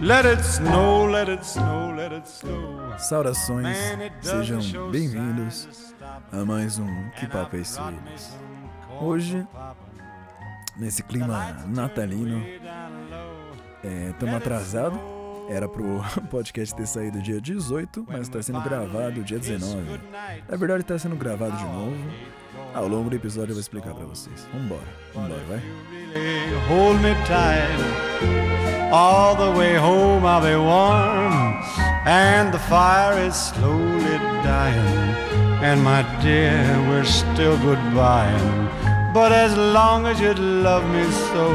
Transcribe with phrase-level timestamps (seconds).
[0.00, 2.98] let it snow, let it snow, let it snow.
[2.98, 3.76] Saudações,
[4.20, 4.60] sejam
[4.90, 5.94] bem-vindos
[6.32, 7.80] a mais um Que Papo é Esse?
[9.00, 9.46] Hoje,
[10.76, 12.42] nesse clima natalino,
[14.10, 15.15] estamos atrasados.
[15.48, 20.00] Era pro podcast ter saído dia 18, mas está sendo gravado dia 19.
[20.48, 21.96] Na verdade, está sendo gravado de novo.
[22.74, 24.46] Ao longo do episódio eu vou explicar pra vocês.
[24.52, 24.80] Vambora,
[25.14, 25.62] vambora, vai.
[26.68, 28.92] hold me tight.
[28.92, 31.62] All the way home I'll be warm,
[32.06, 35.16] and the fire is slowly dying.
[35.62, 37.56] And my dear, we're still.
[39.14, 41.48] But as long as you love me so,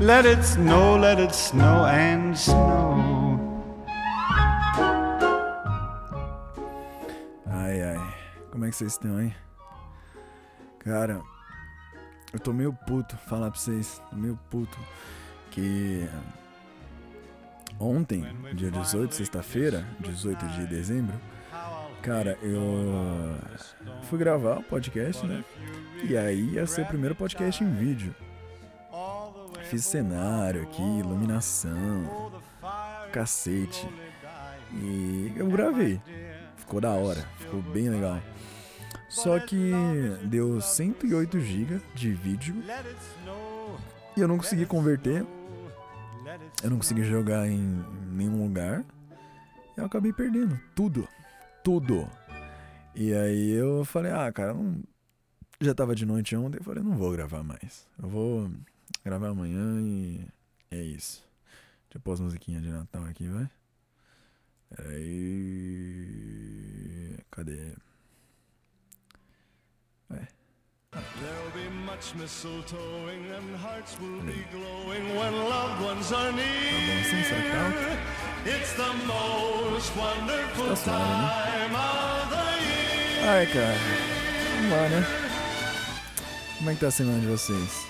[0.00, 2.77] let it snow, let it snow and snow.
[8.68, 9.34] Como é que vocês estão, hein?
[10.80, 11.22] Cara,
[12.34, 13.98] eu tô meio puto, falar pra vocês.
[14.10, 14.78] Tô meio puto.
[15.50, 16.06] Que
[17.80, 21.18] ontem, dia 18, sexta-feira, 18 de dezembro,
[22.02, 23.38] cara, eu
[24.02, 25.42] fui gravar o podcast, né?
[26.04, 28.14] E aí ia ser o primeiro podcast em vídeo.
[29.64, 32.32] Fiz cenário aqui, iluminação,
[33.14, 33.88] cacete.
[34.74, 35.98] E eu gravei.
[36.58, 38.20] Ficou da hora, ficou bem legal.
[39.08, 39.72] Só que
[40.24, 42.62] deu 108 GB de vídeo
[44.16, 45.24] e eu não consegui converter.
[46.62, 48.84] Eu não consegui jogar em nenhum lugar.
[49.76, 51.08] Eu acabei perdendo tudo.
[51.64, 52.10] Tudo.
[52.94, 54.82] E aí eu falei, ah, cara, não...
[55.60, 56.58] já tava de noite ontem.
[56.58, 57.86] Eu falei, não vou gravar mais.
[58.02, 58.50] Eu vou
[59.04, 60.26] gravar amanhã e
[60.70, 61.24] é isso.
[61.84, 63.48] Deixa eu pôr as musiquinhas de Natal aqui, vai.
[64.76, 65.78] Peraí.
[67.30, 67.72] Cadê?
[70.10, 76.44] There'll be much mistletoeing and hearts will be glowing when loved ones are near.
[77.28, 77.98] tá alto?
[78.46, 81.30] It's the most wonderful Tá né?
[81.68, 83.28] time of the year.
[83.28, 83.78] Ai, cara.
[84.56, 85.06] Vamos lá, né?
[86.56, 87.86] Como é que tá a semana de vocês?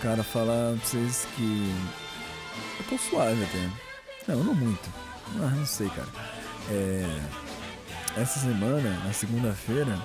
[0.00, 1.74] Cara, falar pra vocês que.
[2.78, 3.68] Eu tô suave até.
[4.32, 4.88] Não, não muito.
[5.42, 6.08] Ah, não sei, cara.
[6.70, 7.20] É.
[8.20, 9.98] Essa semana, na segunda-feira,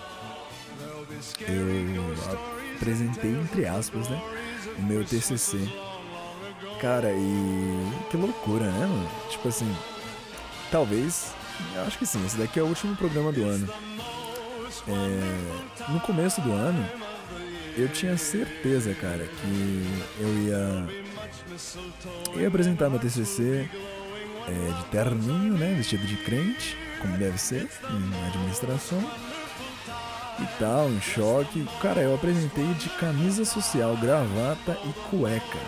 [1.47, 4.21] eu apresentei, entre aspas, né?
[4.77, 5.57] O meu TCC.
[6.79, 7.91] Cara, e.
[8.09, 9.09] Que loucura, né, mano?
[9.29, 9.75] Tipo assim.
[10.71, 11.33] Talvez.
[11.73, 13.67] Eu acho que sim, esse daqui é o último programa do ano.
[14.87, 16.85] É, no começo do ano,
[17.77, 19.83] eu tinha certeza, cara, que
[20.19, 20.85] eu ia,
[22.33, 23.69] eu ia apresentar meu TCC
[24.47, 29.01] é, de terninho, né, vestido de crente, como deve ser, em administração
[30.39, 31.65] e tal, em choque.
[31.81, 35.59] Cara, eu apresentei de camisa social, gravata e cueca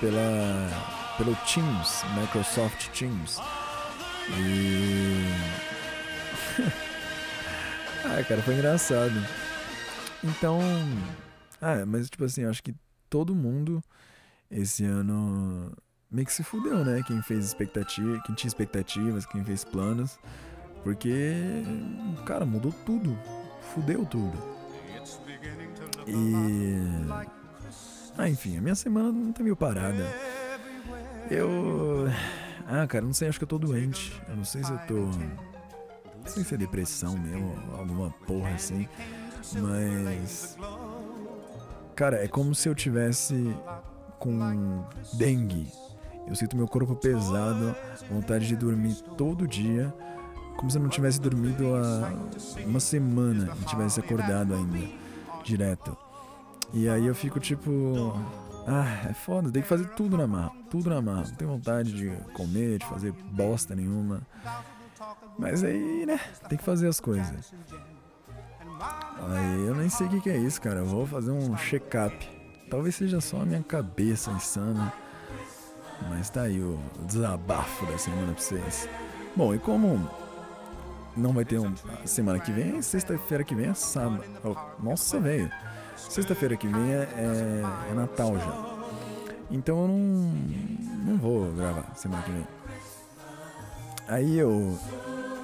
[0.00, 0.68] pela
[1.16, 3.38] pelo Teams, Microsoft Teams.
[4.38, 5.26] E
[8.04, 9.12] ah, cara, foi engraçado.
[10.24, 10.60] Então,
[11.60, 12.74] ah, mas tipo assim, acho que
[13.10, 13.82] todo mundo
[14.50, 15.72] esse ano
[16.10, 17.02] meio que se fudeu, né?
[17.06, 20.18] Quem fez expectativa, quem tinha expectativas, quem fez planos,
[20.82, 21.62] porque
[22.24, 23.18] cara, mudou tudo.
[23.74, 24.38] Fudeu tudo.
[26.06, 26.76] E
[28.18, 30.06] ah, enfim, a minha semana não tá meio parada.
[31.30, 32.08] Eu
[32.66, 34.20] ah, cara, não sei, acho que eu tô doente.
[34.28, 34.94] Eu não sei se eu tô
[36.20, 38.86] não sei se é depressão mesmo, alguma porra assim.
[39.60, 40.56] Mas.
[41.96, 43.56] Cara, é como se eu tivesse
[44.18, 44.84] com
[45.14, 45.66] dengue.
[46.28, 47.74] Eu sinto meu corpo pesado,
[48.08, 49.92] vontade de dormir todo dia.
[50.60, 52.12] Como se eu não tivesse dormido há
[52.66, 54.78] uma semana e tivesse acordado ainda,
[55.42, 55.96] direto.
[56.74, 58.14] E aí eu fico tipo.
[58.66, 61.22] Ah, é foda, tem que fazer tudo na marra, tudo na marra.
[61.22, 64.20] Não tenho vontade de comer, de fazer bosta nenhuma.
[65.38, 67.54] Mas aí, né, tem que fazer as coisas.
[69.30, 70.80] Aí eu nem sei o que, que é isso, cara.
[70.80, 72.14] Eu vou fazer um check-up.
[72.68, 74.92] Talvez seja só a minha cabeça insana.
[76.10, 78.86] Mas tá aí o desabafo da semana pra vocês.
[79.34, 80.06] Bom, e como
[81.16, 81.74] não vai ter um
[82.04, 84.24] semana que vem, sexta-feira que vem é sábado.
[84.78, 85.50] Nossa, velho.
[85.96, 88.80] Sexta-feira que vem é, é, é Natal já.
[89.50, 89.96] Então eu não,
[91.04, 92.46] não vou gravar semana que vem.
[94.08, 94.78] Aí eu.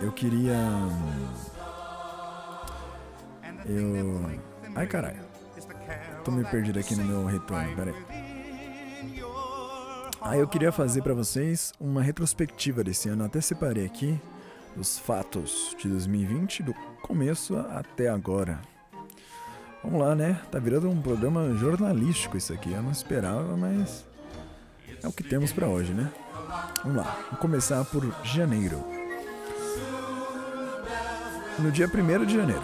[0.01, 0.57] Eu queria.
[3.65, 4.31] Eu.
[4.75, 5.25] Ai caralho.
[6.25, 7.95] Tô me perdido aqui no meu retorno, peraí.
[10.21, 13.25] Aí eu queria fazer pra vocês uma retrospectiva desse ano.
[13.25, 14.21] Até separei aqui
[14.77, 18.61] os fatos de 2020, do começo até agora.
[19.83, 20.41] Vamos lá, né?
[20.51, 22.73] Tá virando um programa jornalístico isso aqui.
[22.73, 24.05] Eu não esperava, mas
[25.03, 26.13] é o que temos pra hoje, né?
[26.83, 27.17] Vamos lá.
[27.27, 28.83] Vamos começar por janeiro.
[31.59, 32.63] No dia 1 de janeiro,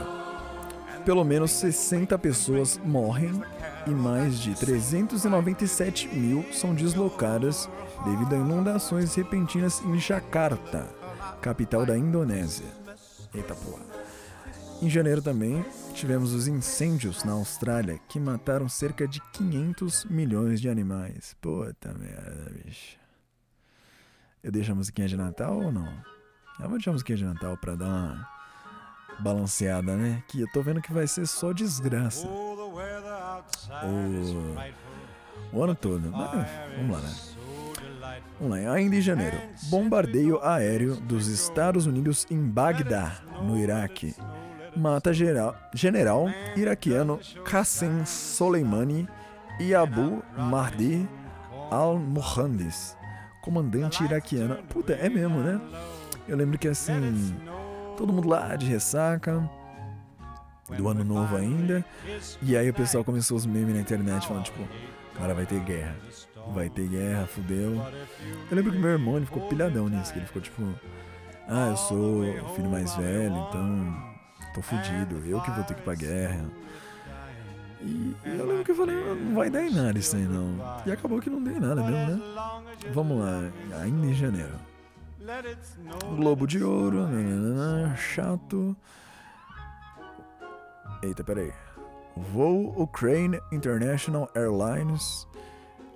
[1.04, 3.42] pelo menos 60 pessoas morrem
[3.86, 7.68] e mais de 397 mil são deslocadas
[8.04, 10.88] devido a inundações repentinas em Jakarta,
[11.40, 12.66] capital da Indonésia.
[13.34, 13.84] Eita porra.
[14.82, 15.64] Em janeiro também
[15.94, 21.36] tivemos os incêndios na Austrália que mataram cerca de 500 milhões de animais.
[21.40, 22.96] Puta merda, bicho.
[24.42, 25.86] Eu deixo a musiquinha de Natal ou não?
[26.58, 28.28] Eu vou deixar a musiquinha de Natal pra dar uma
[29.20, 30.22] balanceada, né?
[30.26, 32.26] Que eu tô vendo que vai ser só desgraça.
[35.52, 36.10] O, o ano todo.
[36.10, 37.14] Mas, vamos lá, né?
[38.72, 39.36] Ainda em janeiro.
[39.64, 44.14] Bombardeio aéreo dos Estados Unidos em Bagdá, no Iraque.
[44.76, 49.06] Mata geral, general iraquiano Qassem Soleimani
[49.60, 51.06] e Abu Mahdi
[51.70, 52.96] al-Muhandis,
[53.42, 54.56] comandante iraquiano.
[54.68, 55.60] Puta, é mesmo, né?
[56.26, 57.34] Eu lembro que assim,
[57.96, 59.48] todo mundo lá de ressaca,
[60.76, 61.84] do ano novo ainda,
[62.40, 64.66] e aí o pessoal começou os memes na internet falando, tipo,
[65.18, 65.94] cara, vai ter guerra.
[66.54, 67.80] Vai ter guerra, fudeu.
[68.50, 70.62] Eu lembro que meu irmão ele ficou pilhadão nisso, que ele ficou tipo,
[71.48, 74.12] ah, eu sou o filho mais velho, então
[74.54, 76.44] tô fudido, eu que vou ter que ir pra guerra.
[77.80, 80.56] E eu lembro que eu falei, não vai dar em nada isso aí não.
[80.86, 82.22] E acabou que não deu em nada mesmo, né?
[82.92, 83.50] Vamos lá,
[83.80, 84.54] ainda em janeiro.
[86.16, 87.06] Globo de Ouro,
[87.96, 88.76] chato.
[91.02, 91.52] Eita, peraí.
[92.16, 95.26] Voo Ukraine International Airlines,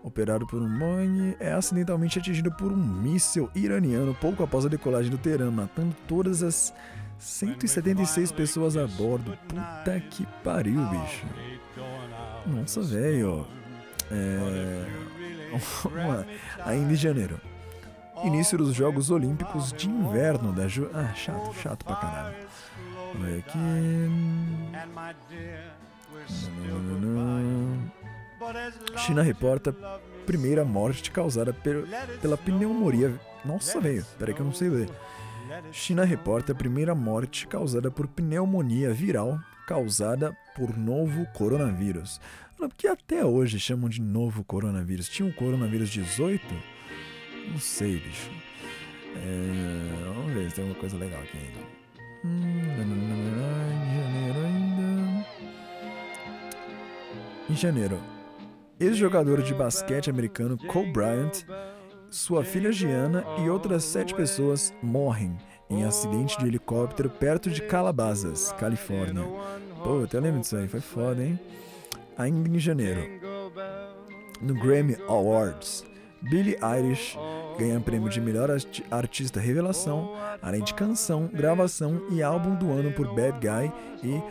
[0.07, 5.11] operado por um Boeing, é acidentalmente atingido por um míssil iraniano pouco após a decolagem
[5.11, 6.73] do Teherã, matando todas as
[7.19, 9.37] 176 pessoas a bordo.
[9.49, 11.27] Puta que pariu, bicho.
[12.47, 13.45] Nossa, velho.
[14.13, 14.87] É...
[15.83, 16.27] Vamos.
[16.65, 17.41] Ainda em janeiro.
[18.23, 20.89] Início dos Jogos Olímpicos de Inverno da Ju...
[20.95, 22.37] Ah, chato, chato pra caralho.
[23.19, 23.59] Vai aqui.
[28.97, 29.73] China reporta
[30.27, 31.53] primeira morte causada
[32.21, 33.19] pela pneumonia.
[33.45, 34.91] Nossa, velho, peraí que eu não sei ler.
[35.71, 42.21] China reporta primeira morte causada por pneumonia viral causada por novo coronavírus.
[42.57, 45.09] Porque até hoje chamam de novo coronavírus.
[45.09, 46.43] Tinha um coronavírus 18?
[47.51, 48.31] Não sei, bicho.
[49.17, 51.61] É, vamos ver se tem alguma coisa legal aqui ainda.
[52.25, 52.77] Em
[53.97, 55.27] janeiro ainda.
[57.51, 58.01] Em janeiro,
[58.79, 61.45] ex-jogador de basquete americano Kobe Bryant,
[62.11, 65.37] sua filha Gianna e outras sete pessoas morrem
[65.69, 69.25] em acidente de helicóptero perto de Calabasas, Califórnia.
[69.83, 71.39] Pô, eu até lembro disso aí, foi foda, hein?
[72.17, 73.01] Ainda em janeiro,
[74.41, 75.85] no Grammy Awards,
[76.23, 77.19] Billie Eilish
[77.59, 78.51] ganha prêmio de melhor
[78.91, 84.23] artista revelação, além de canção, gravação e álbum do ano por Bad Guy e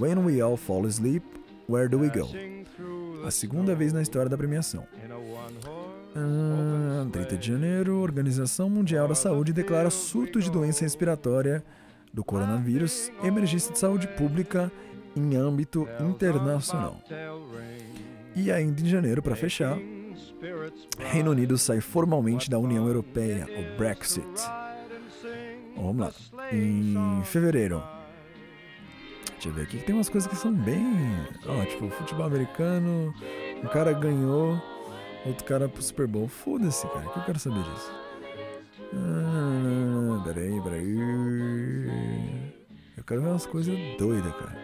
[0.00, 1.24] When We All Fall Asleep,
[1.68, 2.28] Where Do We Go?
[3.24, 4.86] A segunda vez na história da premiação.
[6.16, 11.64] Ah, 30 de janeiro, Organização Mundial da Saúde declara surto de doença respiratória
[12.12, 14.70] do coronavírus, emergência de saúde pública
[15.16, 17.00] em âmbito internacional.
[18.36, 19.78] E ainda em janeiro, para fechar,
[20.98, 24.24] Reino Unido sai formalmente da União Europeia, o Brexit.
[25.76, 26.12] Vamos lá.
[26.52, 27.82] Em fevereiro.
[29.44, 29.76] Deixa eu ver aqui.
[29.84, 30.86] Tem umas coisas que são bem.
[31.46, 33.12] Ó, tipo, futebol americano.
[33.62, 34.58] Um cara ganhou,
[35.26, 36.26] outro cara pro Super Bowl.
[36.26, 37.06] Foda-se, cara.
[37.10, 37.92] Que eu quero saber disso?
[38.94, 40.96] Ah, peraí, peraí.
[42.96, 44.56] Eu quero ver umas coisas doidas, cara.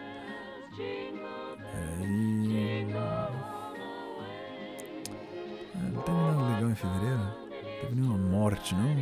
[1.71, 2.87] Peraí.
[5.75, 7.17] Não teve nada legal em fevereiro?
[7.19, 8.95] Não teve nenhuma morte, não?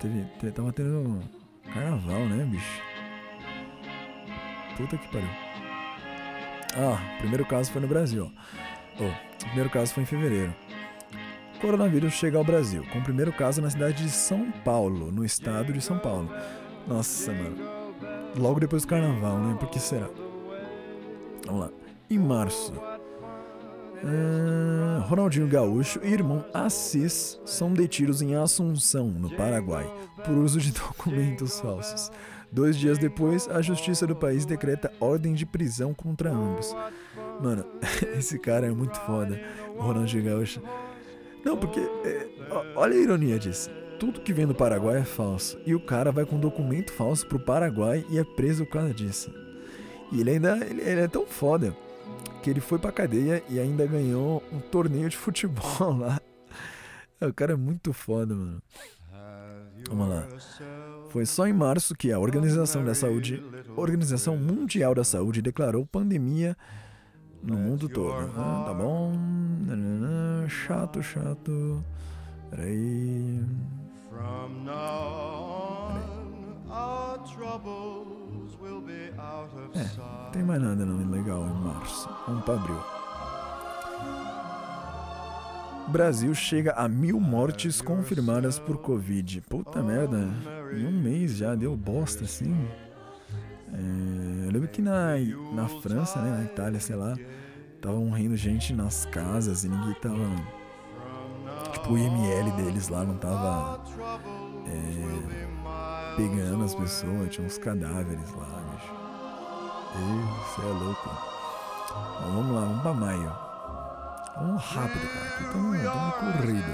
[0.00, 1.20] Teve, tava tendo
[1.72, 2.91] carnaval, né, bicho?
[4.76, 5.28] Puta que pariu.
[6.74, 8.30] Ah, o primeiro caso foi no Brasil.
[8.98, 10.54] Oh, o primeiro caso foi em fevereiro.
[11.56, 15.24] O coronavírus chega ao Brasil, com o primeiro caso na cidade de São Paulo, no
[15.24, 16.28] estado de São Paulo.
[16.88, 17.56] Nossa, mano.
[18.36, 19.56] Logo depois do carnaval, né?
[19.60, 20.08] Por que será?
[21.46, 21.70] Vamos lá.
[22.10, 22.72] Em março,
[24.04, 29.88] Ah, Ronaldinho Gaúcho e irmão Assis são detidos em Assunção, no Paraguai,
[30.24, 32.10] por uso de documentos falsos.
[32.52, 36.76] Dois dias depois, a justiça do país decreta ordem de prisão contra ambos.
[37.40, 37.64] Mano,
[38.14, 39.40] esse cara é muito foda,
[39.74, 40.62] o Ronaldinho Gaúcho.
[41.42, 41.80] Não, porque.
[41.80, 42.28] é,
[42.76, 43.70] olha a ironia disso.
[43.98, 45.58] Tudo que vem do Paraguai é falso.
[45.64, 49.32] E o cara vai com documento falso pro Paraguai e é preso por causa disso.
[50.12, 50.56] E ele ainda.
[50.58, 51.74] Ele, ele é tão foda
[52.42, 56.20] que ele foi pra cadeia e ainda ganhou um torneio de futebol lá.
[57.20, 58.62] O cara é muito foda, mano.
[59.88, 60.28] Vamos lá.
[61.12, 63.44] Foi só em março que a Organização da Saúde,
[63.76, 66.56] Organização Mundial da Saúde, declarou pandemia
[67.42, 68.30] no mundo todo.
[68.34, 69.12] Ah, tá bom.
[70.48, 71.84] Chato, chato.
[72.48, 73.44] Peraí.
[74.08, 74.64] From
[79.74, 82.08] É, não tem mais nada não legal em março.
[82.26, 83.01] Vamos pra abril.
[85.88, 89.40] Brasil chega a mil mortes confirmadas por Covid.
[89.42, 90.28] Puta merda,
[90.72, 92.54] em um mês já deu bosta assim.
[93.72, 95.16] É, eu lembro que na,
[95.54, 97.16] na França, né, na Itália, sei lá,
[97.80, 100.16] tava morrendo gente nas casas e ninguém tava.
[101.72, 103.82] Tipo, o IML deles lá não tava
[104.66, 108.94] é, pegando as pessoas, tinha uns cadáveres lá, bicho.
[109.92, 111.08] Isso é louco.
[112.20, 113.41] Bom, vamos lá, vamos pra maio.
[114.36, 115.26] Vamos rápido, cara.
[115.26, 116.72] Aqui estamos corrido.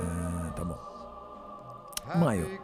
[0.00, 2.18] Ah, tá bom.
[2.18, 2.60] Maio.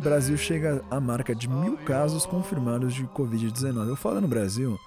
[0.00, 3.88] Brasil chega à marca de mil casos confirmados de Covid-19.
[3.88, 4.78] Eu falo no Brasil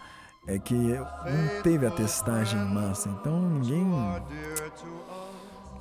[0.45, 3.85] é que não teve a testagem em massa, então ninguém.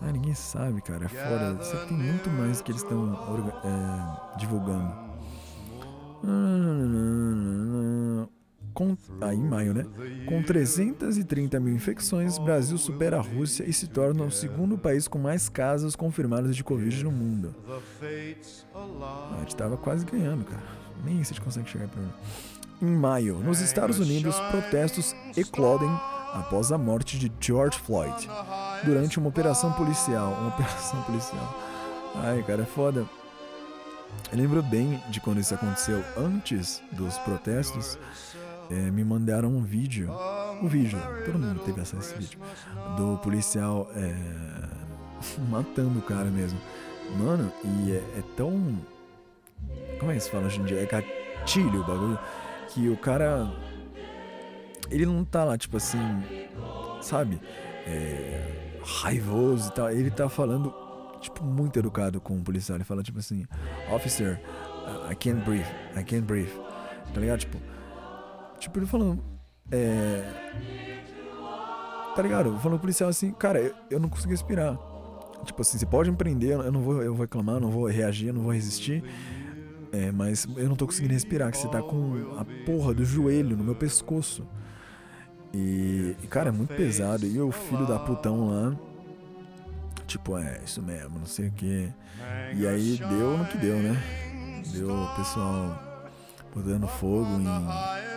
[0.00, 1.06] Ah, ninguém sabe, cara.
[1.06, 1.54] É foda.
[1.54, 3.18] Você tem muito mais que eles estão
[3.64, 5.12] é, divulgando.
[8.74, 9.84] Com, ah, em maio, né?
[10.26, 15.18] Com 330 mil infecções, Brasil supera a Rússia e se torna o segundo país com
[15.18, 17.54] mais casos confirmados de Covid no mundo.
[18.00, 20.62] Fates A gente tava quase ganhando, cara.
[21.04, 22.02] Nem isso a gente consegue chegar pra
[22.80, 25.90] Em maio, nos Estados Unidos, protestos eclodem
[26.32, 28.28] após a morte de George Floyd
[28.84, 30.32] durante uma operação policial.
[30.32, 31.54] Uma operação policial.
[32.14, 33.06] Ai, cara, é foda.
[34.30, 37.98] Eu lembro bem de quando isso aconteceu antes dos protestos.
[38.70, 40.10] É, me mandaram um vídeo.
[40.62, 42.40] Um vídeo, todo mundo teve acesso a esse vídeo.
[42.96, 44.14] Do policial é,
[45.50, 46.58] matando o cara mesmo.
[47.18, 48.78] Mano, e é, é tão.
[49.98, 50.80] Como é que se fala hoje em dia?
[50.80, 52.18] É gatilho o bagulho.
[52.68, 53.52] Que o cara.
[54.90, 55.98] Ele não tá lá, tipo assim.
[57.00, 57.40] Sabe?
[57.86, 59.90] É, raivoso e tal.
[59.90, 60.72] Ele tá falando,
[61.20, 62.76] tipo, muito educado com o policial.
[62.76, 63.46] Ele fala, tipo assim:
[63.92, 64.40] Officer,
[65.10, 65.66] I can't breathe.
[65.96, 66.52] I can't breathe.
[67.12, 67.40] Tá ligado?
[67.40, 67.71] Tipo.
[68.62, 69.20] Tipo, ele falando.
[69.72, 70.22] É.
[72.14, 72.50] Tá ligado?
[72.58, 74.78] Falando pro policial assim: Cara, eu, eu não consigo respirar.
[75.44, 78.32] Tipo assim, você pode me prender, eu não vou, eu vou reclamar, não vou reagir,
[78.32, 79.02] não vou resistir.
[79.90, 83.56] É, mas eu não tô conseguindo respirar, que você tá com a porra do joelho
[83.56, 84.46] no meu pescoço.
[85.52, 87.26] E, e, cara, é muito pesado.
[87.26, 88.76] E o filho da putão lá,
[90.06, 91.92] tipo, é, isso mesmo, não sei o que.
[92.54, 94.00] E aí deu no que deu, né?
[94.72, 96.08] Deu o pessoal
[96.54, 98.11] botando fogo em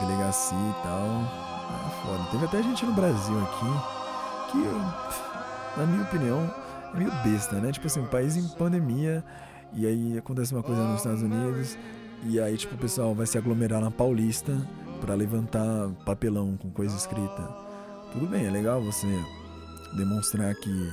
[0.00, 1.42] delegacia e tal.
[1.86, 2.30] É foda.
[2.30, 6.54] Teve até gente no Brasil aqui que, na minha opinião,
[6.94, 7.72] é meio besta, né?
[7.72, 9.24] Tipo assim, um país em pandemia
[9.72, 11.78] e aí acontece uma coisa nos Estados Unidos
[12.24, 14.56] e aí, tipo, o pessoal vai se aglomerar na Paulista
[15.00, 17.48] pra levantar papelão com coisa escrita.
[18.12, 19.06] Tudo bem, é legal você
[19.96, 20.92] demonstrar que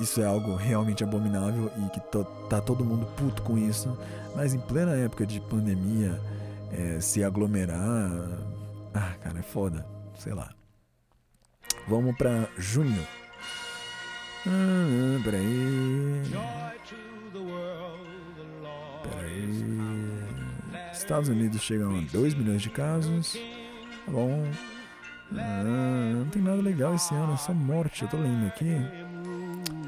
[0.00, 3.96] isso é algo realmente abominável e que to- tá todo mundo puto com isso,
[4.34, 6.20] mas em plena época de pandemia,
[6.70, 8.10] é, se aglomerar.
[8.94, 9.86] Ah, cara, é foda.
[10.14, 10.50] Sei lá.
[11.88, 13.06] Vamos pra junho.
[14.46, 16.22] Ah, peraí.
[19.02, 20.90] Peraí.
[20.92, 23.32] Estados Unidos chegam a 2 milhões de casos.
[23.32, 24.46] Tá bom.
[25.36, 28.02] Ah, não tem nada legal esse ano, é só morte.
[28.02, 28.76] Eu tô lendo aqui.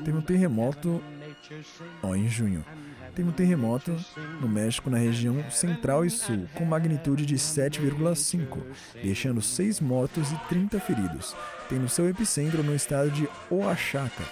[0.05, 1.03] Teve um terremoto.
[2.03, 2.65] Ó, em junho.
[3.15, 3.97] Teve um terremoto
[4.41, 8.59] no México, na região central e sul, com magnitude de 7,5,
[9.03, 11.37] deixando 6 mortos e 30 feridos,
[11.69, 14.25] tendo seu epicentro no estado de Oaxaca.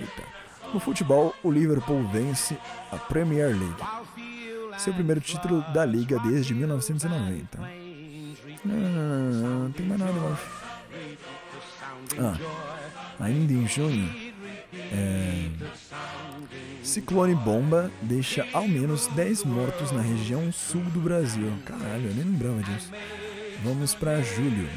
[0.00, 0.22] Eita.
[0.72, 2.56] No futebol, o Liverpool vence
[2.90, 7.58] a Premier League, seu primeiro título da liga desde 1990.
[8.64, 10.66] Não, não, não, não, não tem mais nada, eu acho.
[12.18, 14.25] Ah, ainda em junho,
[14.72, 15.48] é...
[16.82, 21.52] Ciclone bomba deixa ao menos 10 mortos na região sul do Brasil.
[21.64, 22.90] Caralho, eu nem lembrava disso.
[23.64, 24.68] Vamos para julho.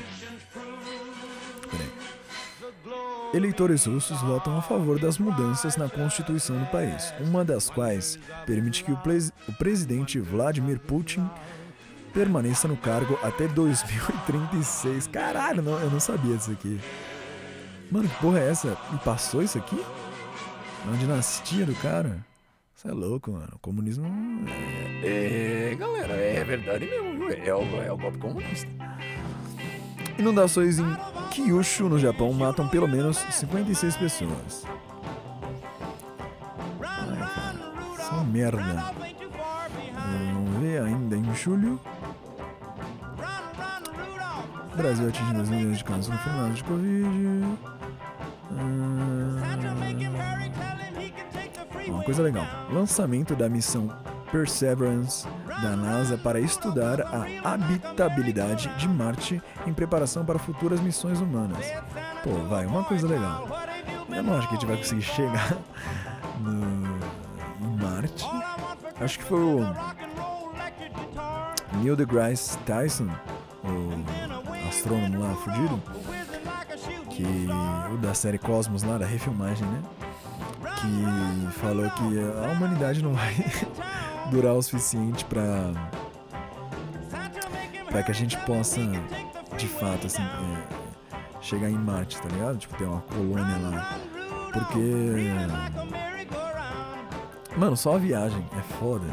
[3.31, 8.83] Eleitores russos votam a favor das mudanças na constituição do país, uma das quais permite
[8.83, 11.29] que o, pres o presidente Vladimir Putin
[12.11, 15.05] permaneça no cargo até 2036.
[15.07, 16.79] Caralho, não, eu não sabia disso aqui.
[17.91, 18.77] Mano, que porra é essa?
[18.93, 19.79] E passou isso aqui?
[19.79, 22.25] É uma dinastia do cara?
[22.75, 23.49] Você é louco, mano.
[23.55, 24.05] O comunismo
[25.03, 25.71] é.
[25.71, 27.29] É, galera, é verdade mesmo?
[27.29, 28.69] É o, é o golpe comunista.
[30.17, 30.97] Inundações em
[31.31, 34.65] Kyushu, no Japão, matam pelo menos 56 pessoas.
[36.81, 38.93] Ai, cara, só merda.
[40.33, 41.79] Vamos ver ainda em julho.
[44.79, 47.59] Brasil atinge 2 milhões de casos confirmados de Covid.
[48.51, 49.49] Ah,
[51.85, 52.45] uma coisa legal.
[52.71, 53.93] Lançamento da missão
[54.31, 55.27] Perseverance
[55.61, 61.65] da NASA para estudar a habitabilidade de Marte em preparação para futuras missões humanas.
[62.23, 63.49] Pô, vai, uma coisa legal.
[64.07, 65.57] Eu não acho que a gente vai conseguir chegar
[66.39, 66.97] no,
[67.67, 68.25] em Marte.
[69.01, 69.75] Acho que foi o
[71.81, 73.09] Neil deGrasse Tyson,
[73.63, 74.28] o
[74.79, 75.81] astrônomo lá fudido,
[77.09, 77.25] que
[77.93, 79.81] o da série Cosmos lá, da refilmagem, né?
[80.77, 83.35] Que falou que a humanidade não vai
[84.31, 85.71] durar o suficiente pra
[87.89, 88.79] para que a gente possa,
[89.57, 92.57] de fato, assim, é, chegar em Marte, tá ligado?
[92.57, 93.97] Tipo, ter uma colônia lá.
[94.53, 95.27] Porque.
[97.57, 99.07] Mano, só a viagem é foda.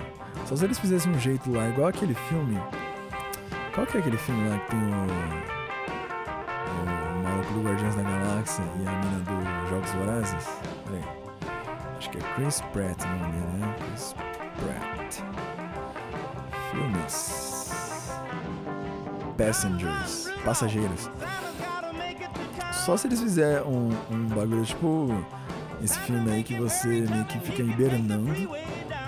[0.44, 2.61] Só se eles fizessem um jeito lá, igual aquele filme.
[3.75, 5.55] Qual que é aquele filme lá que tem o.
[7.56, 10.46] Do Guardiões da Galáxia e a mina do Jogos Vorazes?
[10.84, 11.02] Peraí.
[11.96, 13.76] Acho que é Chris Pratt o nome dele, né?
[13.78, 14.14] Chris
[14.61, 15.22] Pratt.
[16.70, 18.11] Filmes.
[19.38, 20.31] Passengers.
[20.44, 21.11] Passageiros.
[22.74, 25.09] Só se eles fizerem um, um bagulho tipo
[25.83, 28.50] esse filme aí que você meio que fica hibernando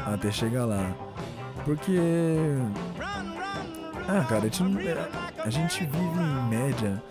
[0.06, 0.90] até chegar lá.
[1.66, 1.98] Porque.
[4.08, 4.62] Ah, cara, a gente,
[5.38, 7.02] a gente vive em média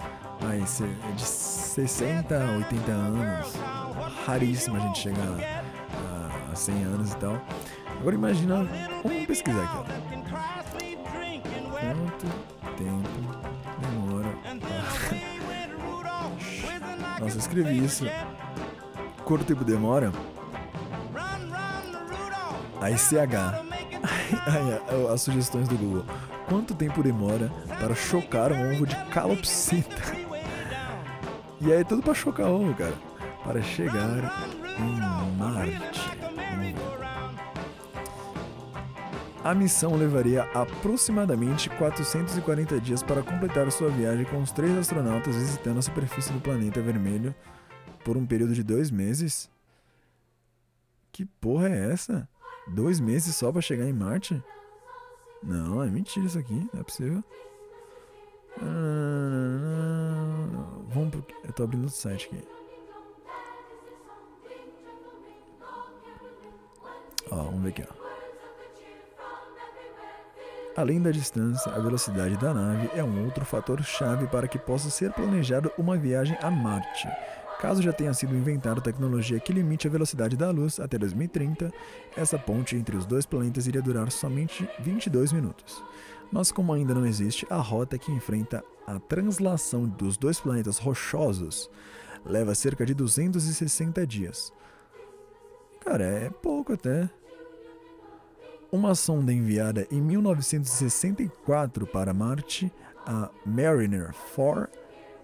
[0.66, 3.54] se- de 60 a 80 anos.
[4.26, 7.42] Raríssimo a gente chegar a, a 100 anos e tal.
[8.00, 8.68] Agora imagina.
[9.04, 9.78] Vamos pesquisar aqui.
[11.72, 12.28] Quanto
[12.78, 13.20] tempo
[13.82, 14.30] demora
[14.60, 15.18] pra...
[17.20, 18.06] Nossa, eu escrevi isso.
[19.26, 20.12] Quanto tempo demora?
[22.98, 23.36] CH.
[24.46, 26.06] Aí, ó, as sugestões do Google.
[26.48, 30.17] Quanto tempo demora para chocar um ovo de calopsita?
[31.60, 32.96] E aí tudo pra chocar ovo, cara.
[33.44, 36.18] Para chegar em Marte.
[39.44, 45.78] A missão levaria aproximadamente 440 dias para completar sua viagem com os três astronautas visitando
[45.78, 47.34] a superfície do planeta vermelho
[48.04, 49.50] por um período de dois meses?
[51.14, 52.28] Que porra é essa?
[52.68, 54.44] Dois meses só pra chegar em Marte?
[55.42, 57.24] Não, é mentira isso aqui, não é possível.
[58.62, 60.37] Ah,
[60.98, 61.26] Vamos pro.
[61.44, 62.44] Eu tô abrindo o site aqui.
[67.30, 68.08] Ó, vamos ver aqui, ó.
[70.76, 74.90] Além da distância, a velocidade da nave é um outro fator chave para que possa
[74.90, 77.08] ser planejada uma viagem a Marte.
[77.60, 81.72] Caso já tenha sido inventada tecnologia que limite a velocidade da luz até 2030,
[82.16, 85.84] essa ponte entre os dois planetas iria durar somente 22 minutos.
[86.32, 91.70] Mas como ainda não existe, a rota que enfrenta a translação dos dois planetas rochosos
[92.26, 94.54] leva cerca de 260 dias.
[95.80, 97.10] Cara, é pouco até.
[98.70, 102.72] Uma sonda enviada em 1964 para Marte,
[103.06, 104.68] a Mariner 4,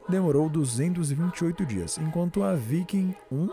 [0.07, 3.49] demorou 228 dias, enquanto a Viking 1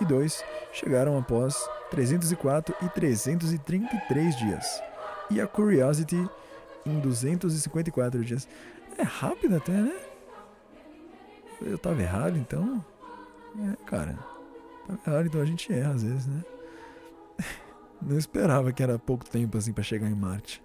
[0.00, 1.54] e 2 chegaram após
[1.90, 4.82] 304 e 333 dias,
[5.30, 6.28] e a Curiosity
[6.86, 8.48] em 254 dias.
[8.98, 9.96] É rápido até, né?
[11.60, 12.84] Eu tava errado então?
[13.58, 14.18] É, cara.
[14.86, 16.44] Tava errado, então a gente erra às vezes, né?
[18.02, 20.62] Não esperava que era pouco tempo assim para chegar em Marte.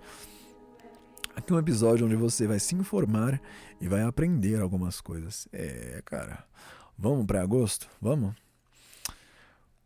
[1.36, 3.42] Aqui é um episódio onde você vai se informar
[3.80, 5.48] e vai aprender algumas coisas.
[5.54, 6.44] É, cara.
[6.98, 7.88] Vamos para agosto?
[8.02, 8.36] Vamos?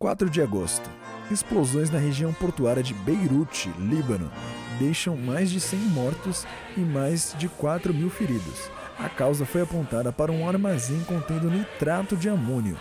[0.04, 0.90] 4 de agosto.
[1.32, 4.30] Explosões na região portuária de Beirute, Líbano,
[4.78, 8.70] deixam mais de 100 mortos e mais de 4 mil feridos.
[9.00, 12.78] A causa foi apontada para um armazém contendo nitrato de amônio,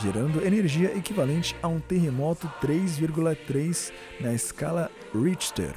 [0.00, 5.74] gerando energia equivalente a um terremoto 3,3 na escala Richter.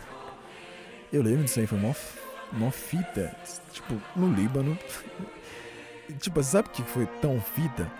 [1.11, 3.35] Eu lembro disso aí, foi mó, fita.
[3.73, 4.79] Tipo, no Líbano.
[6.21, 7.91] tipo, sabe o que foi tão fita?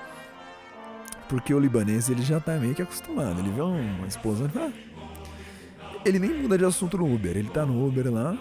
[1.27, 3.39] Porque o libanês ele já tá meio que acostumado.
[3.39, 4.51] Ele vê uma e fala.
[4.57, 4.71] "Ah."
[6.05, 7.35] Ele nem muda de assunto no Uber.
[7.35, 8.35] Ele tá no Uber lá.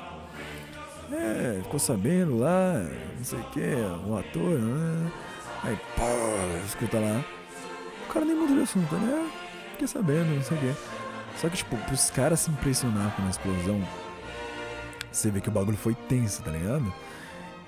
[1.11, 2.75] É, ficou sabendo lá,
[3.17, 3.61] não sei o que,
[4.07, 5.13] o ator, né?
[5.63, 6.03] Aí, pô,
[6.67, 7.25] escuta lá.
[8.09, 9.31] O cara nem muda de assunto, né?
[9.73, 10.75] Fiquei sabendo, não sei o que.
[11.39, 13.83] Só que, tipo, pros caras se impressionar com a explosão,
[15.11, 16.93] você vê que o bagulho foi tenso, tá ligado?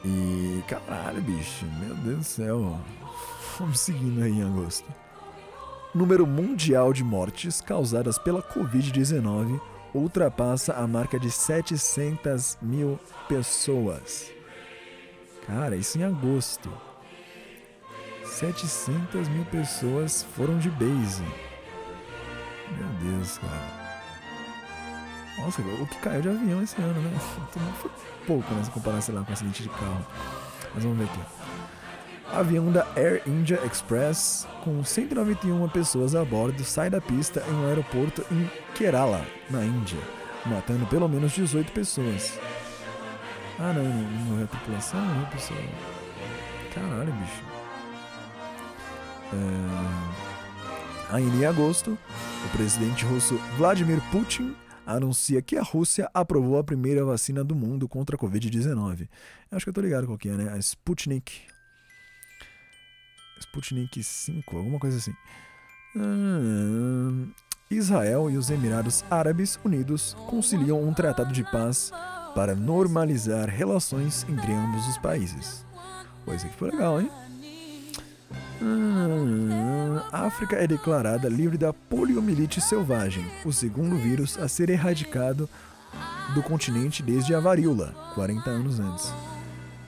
[0.04, 2.80] E caralho, bicho, meu Deus do céu.
[3.58, 4.86] Vamos seguindo aí em agosto.
[5.96, 9.58] Número mundial de mortes causadas pela Covid-19
[9.94, 14.30] ultrapassa a marca de 700 mil pessoas.
[15.46, 16.70] Cara, isso em agosto.
[18.26, 21.24] 700 mil pessoas foram de base.
[22.76, 23.86] Meu Deus, cara.
[25.38, 27.18] Nossa, o que caiu de avião esse ano, né?
[27.80, 27.90] Foi
[28.26, 28.44] pouco?
[28.62, 30.04] Se comparar, sei lá, com acidente de carro.
[30.74, 31.20] Mas vamos ver aqui.
[32.32, 37.66] Avião da Air India Express, com 191 pessoas a bordo, sai da pista em um
[37.66, 39.98] aeroporto em Kerala, na Índia,
[40.44, 42.38] matando pelo menos 18 pessoas.
[43.58, 45.60] Ah, não, não morreu a tripulação, não morreu a pessoa.
[46.74, 47.42] Caralho, bicho.
[49.32, 51.14] É...
[51.14, 51.96] Ainda em agosto,
[52.44, 57.88] o presidente russo Vladimir Putin anuncia que a Rússia aprovou a primeira vacina do mundo
[57.88, 59.08] contra a Covid-19.
[59.50, 60.52] Acho que eu tô ligado qual que é, né?
[60.52, 61.55] A Sputnik.
[63.40, 65.14] Sputnik 5, alguma coisa assim.
[65.94, 67.30] Hum,
[67.70, 71.90] Israel e os Emirados Árabes Unidos conciliam um tratado de paz
[72.34, 75.64] para normalizar relações entre ambos os países.
[76.24, 77.10] Pô, isso aqui foi legal, hein?
[78.60, 85.48] Hum, África é declarada livre da poliomielite selvagem, o segundo vírus a ser erradicado
[86.34, 89.12] do continente desde a varíola, 40 anos antes.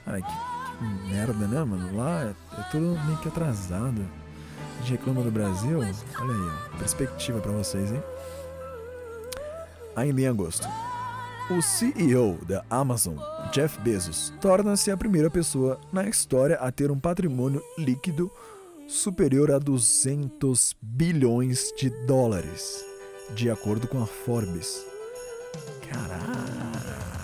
[0.05, 0.48] Ai, que, que
[0.85, 1.95] merda, né, mano?
[1.95, 4.05] Lá é, é tudo meio que atrasado.
[4.77, 5.79] A gente reclama do Brasil.
[5.79, 8.03] Olha aí, ó, perspectiva pra vocês, hein?
[9.95, 10.67] Ainda em agosto.
[11.49, 13.15] O CEO da Amazon,
[13.51, 18.31] Jeff Bezos, torna-se a primeira pessoa na história a ter um patrimônio líquido
[18.87, 22.85] superior a 200 bilhões de dólares,
[23.35, 24.85] de acordo com a Forbes.
[25.89, 27.18] Caralho.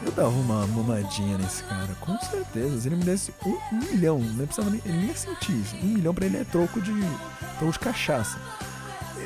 [0.00, 2.80] Eu dava uma mamadinha nesse cara, com certeza.
[2.80, 5.76] Se ele me desse um milhão, não precisava nem, ele nem sentir isso.
[5.76, 6.92] Um milhão pra ele é troco de,
[7.58, 8.38] troco de cachaça.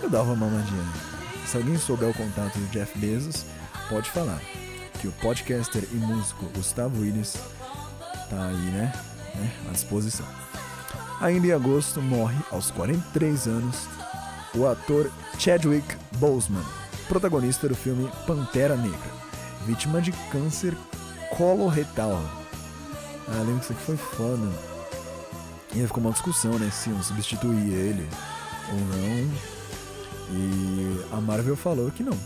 [0.00, 0.84] Eu dava uma mamadinha.
[1.46, 3.44] Se alguém souber o contato do Jeff Bezos,
[3.88, 4.40] pode falar
[5.00, 7.36] que o podcaster e músico Gustavo Willis
[8.30, 8.92] tá aí, né?
[9.34, 10.26] né à disposição.
[11.20, 13.86] Ainda em agosto morre, aos 43 anos,
[14.54, 16.64] o ator Chadwick Boseman,
[17.08, 19.21] protagonista do filme Pantera Negra,
[19.66, 20.76] vítima de câncer
[21.36, 22.20] coloretal.
[23.28, 24.48] Ah, lembro que isso aqui foi foda.
[25.74, 26.70] E aí ficou uma discussão, né?
[26.70, 28.08] Se iam substituir ele
[28.68, 29.52] ou não.
[30.34, 32.18] E a Marvel falou que não.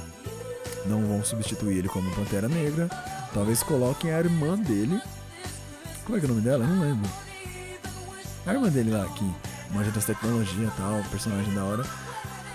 [0.86, 2.88] Não vão substituir ele como Pantera Negra.
[3.32, 5.00] Talvez coloquem a irmã dele.
[6.04, 6.64] Como é que é o nome dela?
[6.64, 7.26] Eu não lembro
[8.46, 9.24] a irmã dele lá, que
[9.72, 11.84] manja das tecnologias e tal, personagem da hora,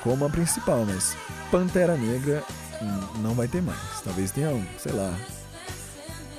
[0.02, 1.15] como a principal, mas
[1.52, 2.44] Pantera Negra
[3.22, 4.02] não vai ter mais.
[4.04, 5.13] Talvez tenha, sei lá,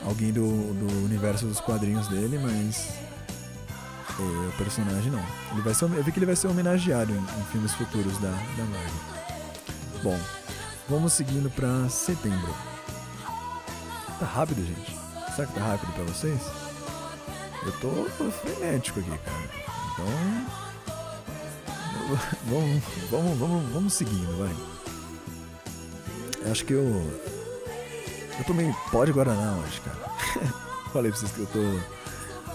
[0.05, 2.89] alguém do, do universo dos quadrinhos dele, mas
[4.19, 5.25] é, o personagem não.
[5.53, 8.31] Ele vai ser, eu vi que ele vai ser homenageado em, em filmes futuros da,
[8.31, 9.13] da Marvel.
[10.03, 10.19] Bom,
[10.89, 12.55] vamos seguindo pra setembro.
[14.19, 14.97] Tá rápido, gente?
[15.35, 16.41] Será que tá rápido pra vocês?
[17.65, 19.49] Eu tô frenético aqui, cara.
[19.93, 20.63] Então.
[22.45, 24.72] Vamos, vamos, vamos, vamos seguindo, vai.
[26.51, 26.85] Acho que eu.
[28.39, 29.99] Eu tomei pó de Guaraná hoje, cara.
[30.93, 31.81] Falei pra vocês que eu tô.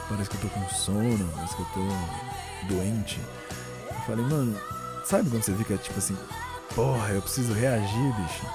[0.10, 3.19] Parece que eu tô com sono, parece que eu tô doente.
[3.89, 4.58] Eu falei, mano,
[5.04, 6.17] sabe quando você fica tipo assim,
[6.73, 8.45] porra, eu preciso reagir, bicho?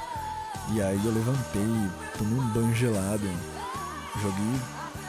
[0.71, 3.29] E aí eu levantei, tomei um banho gelado,
[4.23, 4.61] joguei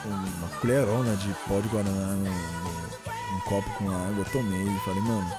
[0.04, 5.32] uma colherona de pó de Guaraná num, num, copo com água, tomei e falei, mano,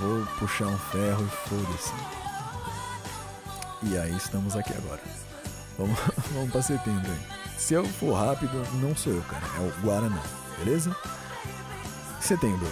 [0.00, 2.23] vou puxar um ferro e foda-se.
[3.84, 5.00] E aí estamos aqui agora.
[5.78, 5.98] Vamos,
[6.32, 7.18] vamos pra setembro aí.
[7.58, 9.44] Se eu for rápido, não sou eu, cara.
[9.58, 10.22] É o Guaraná,
[10.58, 10.94] beleza?
[12.20, 12.68] Setembro.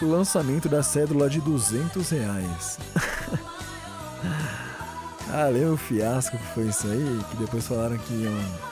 [0.00, 2.78] Lançamento da cédula de 200 reais.
[5.28, 7.20] ah, o fiasco que foi isso aí?
[7.30, 8.70] Que depois falaram que iam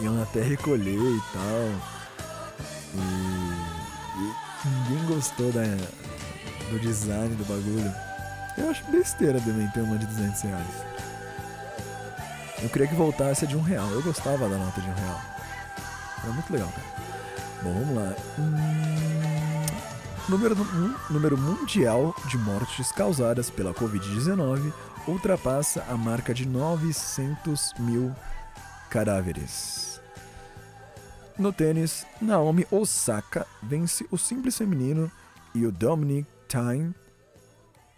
[0.00, 1.72] iam até recolher e tal.
[2.94, 2.98] E,
[4.18, 5.62] e ninguém gostou da,
[6.70, 8.09] do design do bagulho.
[8.60, 10.66] Eu acho besteira também ter uma de 200 reais.
[12.62, 13.88] Eu queria que voltasse a de um real.
[13.90, 15.20] Eu gostava da nota de um real.
[16.22, 16.86] Era muito legal, cara.
[17.62, 18.14] Bom, vamos lá.
[18.38, 19.66] Hum,
[20.28, 20.56] número,
[21.08, 24.72] número mundial de mortes causadas pela Covid-19
[25.08, 28.14] ultrapassa a marca de 900 mil
[28.90, 30.02] cadáveres.
[31.38, 35.10] No tênis, Naomi Osaka vence o simples feminino
[35.54, 36.94] e o Dominic Thiem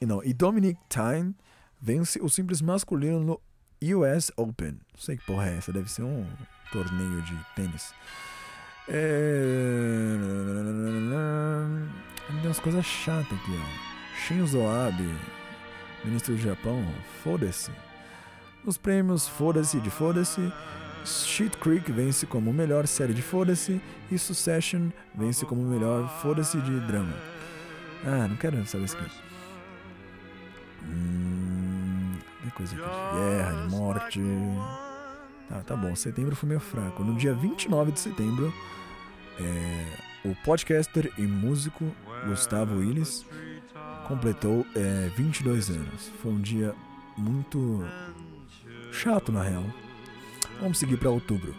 [0.06, 1.34] não, e Dominic Thiem
[1.80, 3.40] vence o simples masculino no
[3.98, 4.72] US Open.
[4.72, 6.26] Não sei que porra é essa, deve ser um
[6.70, 7.92] torneio de tênis.
[8.88, 10.16] É...
[12.28, 13.92] Tem umas coisas chatas aqui, ó.
[14.26, 15.08] Shinzo Abe,
[16.04, 16.84] ministro do Japão,
[17.22, 17.70] foda-se.
[18.64, 20.52] Nos prêmios Foda-se de Foda-se,
[21.04, 26.80] Shit Creek vence como melhor série de Foda-se e Succession vence como melhor Foda-se de
[26.86, 27.14] drama.
[28.04, 29.31] Ah, não quero saber isso aqui.
[30.84, 34.20] Hum, tem coisa aqui de guerra, de morte.
[35.48, 35.94] Tá, tá bom.
[35.94, 37.04] Setembro foi meio fraco.
[37.04, 38.52] No dia 29 de setembro,
[39.38, 39.86] é,
[40.24, 41.84] o podcaster e músico
[42.26, 43.26] Gustavo Willis
[44.06, 46.10] completou é, 22 anos.
[46.22, 46.74] Foi um dia
[47.16, 47.84] muito
[48.92, 49.64] chato, na real.
[50.60, 51.54] Vamos seguir para outubro.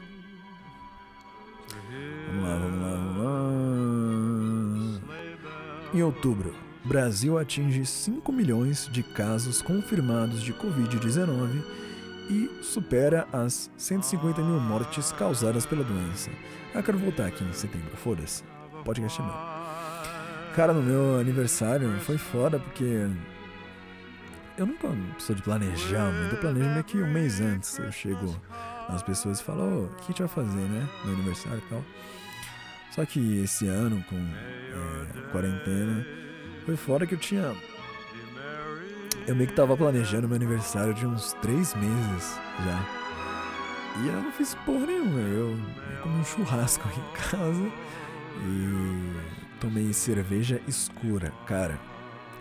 [2.28, 3.18] Vamos lá, vamos lá, vamos
[5.02, 5.18] lá.
[5.94, 6.56] Em outubro,
[6.86, 11.64] Brasil atinge 5 milhões de casos confirmados de Covid-19
[12.30, 16.30] e supera as 150 mil mortes causadas pela doença.
[16.76, 18.44] Ah, quero voltar aqui em setembro, foda-se.
[18.84, 19.34] Podcast é meu.
[20.56, 23.08] Cara, no meu aniversário foi foda porque
[24.58, 27.80] eu nunca sou de planejar muito, eu planejo meio que um mês antes.
[27.80, 28.36] Eu chego
[28.90, 30.88] nas pessoas e falo, oh, o que a gente vai fazer, né?
[31.06, 31.84] No aniversário e tal.
[32.92, 36.06] Só que esse ano, com é, quarentena,
[36.64, 37.56] foi fora que eu tinha
[39.28, 43.04] eu meio que tava planejando meu aniversário de uns três meses já.
[44.02, 45.20] E eu não fiz porra nenhuma.
[45.20, 47.72] Eu, eu comi um churrasco aqui em casa
[48.42, 51.32] e tomei cerveja escura.
[51.46, 51.80] Cara,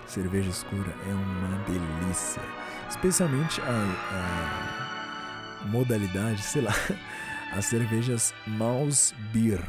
[0.06, 2.42] cerveja escura é uma delícia.
[2.88, 6.74] Especialmente a, a modalidade, sei lá,
[7.52, 9.62] as cervejas Maus Beer.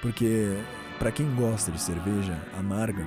[0.00, 0.56] Porque,
[0.98, 3.04] para quem gosta de cerveja amarga,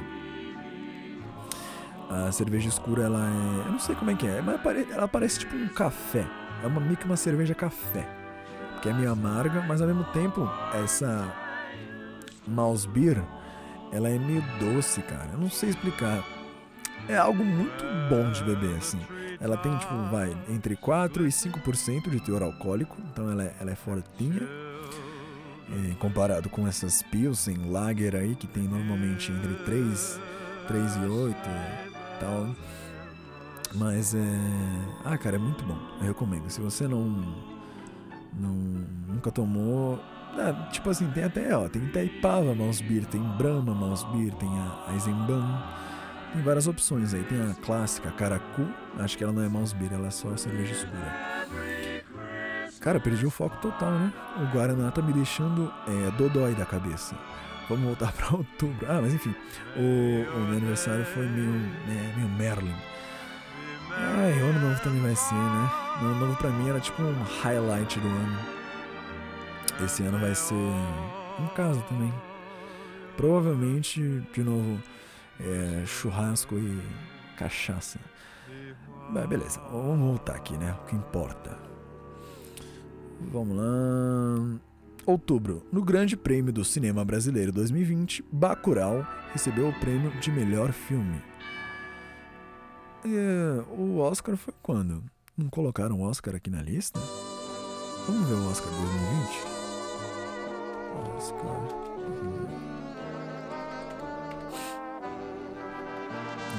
[2.11, 3.67] a cerveja escura, ela é.
[3.67, 4.59] Eu não sei como é que é, mas
[4.91, 6.27] ela parece tipo um café.
[6.61, 8.05] É uma, meio que uma cerveja café.
[8.81, 11.25] Que é meio amarga, mas ao mesmo tempo, essa
[12.45, 13.23] Mouse Beer,
[13.93, 15.29] ela é meio doce, cara.
[15.31, 16.21] Eu não sei explicar.
[17.07, 18.99] É algo muito bom de beber, assim.
[19.39, 23.71] Ela tem, tipo, vai, entre 4 e 5% de teor alcoólico, então ela é, ela
[23.71, 24.41] é fortinha.
[25.71, 30.19] É, comparado com essas Pilsen, Lager aí, que tem normalmente entre 3,
[30.67, 31.37] 3 e 8,
[32.21, 32.55] tal.
[33.75, 34.39] Mas é.
[35.03, 35.77] Ah, cara, é muito bom.
[35.99, 36.49] Eu recomendo.
[36.49, 37.03] Se você não.
[38.33, 38.53] não
[39.07, 39.99] nunca tomou.
[40.37, 44.49] Ah, tipo assim, tem até, ó, tem Itaipava Mouse Beer, tem Brahma Mouse Beer, tem
[44.49, 45.61] a Eisenbahn.
[46.33, 47.23] Tem várias opções aí.
[47.23, 48.67] Tem a clássica Caracu.
[48.97, 51.47] Acho que ela não é Mouse Beer, ela é só cerveja escura.
[52.79, 54.13] Cara, perdi o foco total, né?
[54.37, 57.15] O Guaraná tá me deixando é, dodói da cabeça.
[57.69, 58.85] Vamos voltar para outubro.
[58.89, 59.33] Ah, mas enfim,
[59.75, 62.75] o, o meu aniversário foi meio, né, meio Merlin.
[63.93, 65.69] Ai, o ano novo também vai ser, né?
[66.01, 68.39] O ano novo pra mim era tipo um highlight do ano.
[69.83, 72.13] Esse ano vai ser em casa também.
[73.17, 74.01] Provavelmente,
[74.33, 74.81] de novo,
[75.39, 76.81] é, churrasco e
[77.37, 77.99] cachaça.
[79.09, 80.75] Mas beleza, vamos voltar aqui, né?
[80.81, 81.57] O que importa.
[83.31, 84.70] Vamos lá.
[85.05, 91.19] Outubro, no Grande Prêmio do Cinema Brasileiro 2020, Bacurau recebeu o prêmio de melhor filme.
[93.03, 95.03] É, o Oscar foi quando?
[95.35, 96.99] Não colocaram o Oscar aqui na lista?
[98.07, 99.61] Vamos ver o Oscar 2020?
[101.17, 101.91] Oscar.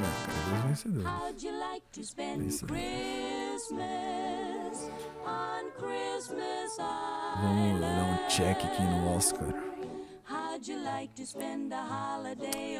[0.00, 1.06] Não, cadê os vencedores?
[7.40, 9.48] Vamos dar um check aqui no Oscar.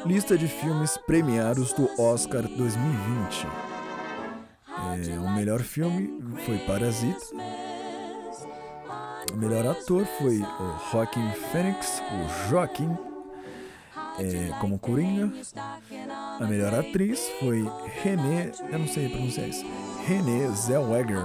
[0.05, 3.47] Lista de filmes premiados do Oscar 2020.
[4.67, 7.19] É, o melhor filme foi Parasita.
[9.33, 12.95] O melhor ator foi o Joaquin Phoenix, o Joaquim,
[14.19, 15.31] é, como Coringa.
[16.39, 17.65] A melhor atriz foi
[18.03, 19.65] René, eu não sei pronunciar isso,
[20.05, 21.23] René Zellweger,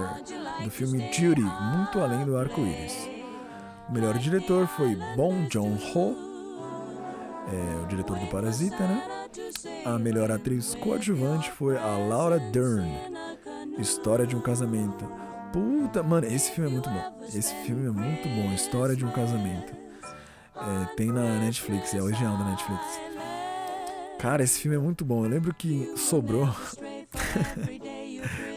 [0.63, 3.18] do filme Judy, Muito Além do Arco-Íris.
[3.89, 6.15] O melhor diretor foi Bong Joon-ho,
[7.51, 9.03] é, o diretor do Parasita, né?
[9.83, 12.87] A melhor atriz coadjuvante foi a Laura Dern,
[13.79, 15.09] História de um Casamento.
[15.51, 17.19] Puta, mano, esse filme é muito bom.
[17.33, 19.73] Esse filme é muito bom, História de um Casamento.
[20.55, 22.83] É, tem na Netflix, é original da Netflix.
[24.19, 25.23] Cara, esse filme é muito bom.
[25.23, 26.45] Eu lembro que sobrou.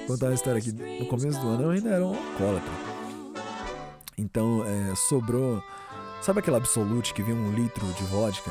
[0.01, 0.73] Vou contar uma história aqui.
[0.73, 2.92] No começo do ano eu ainda era um alcoólatra.
[4.17, 5.63] Então, é, sobrou.
[6.21, 8.51] Sabe aquela Absolute que vinha um litro de vodka?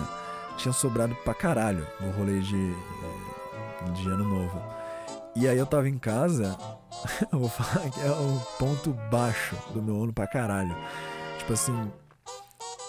[0.58, 2.76] Tinha sobrado pra caralho no rolê de,
[3.88, 4.62] é, de ano novo.
[5.36, 6.58] E aí eu tava em casa.
[7.32, 10.76] eu vou falar que é o ponto baixo do meu ano pra caralho.
[11.40, 11.92] Tipo assim,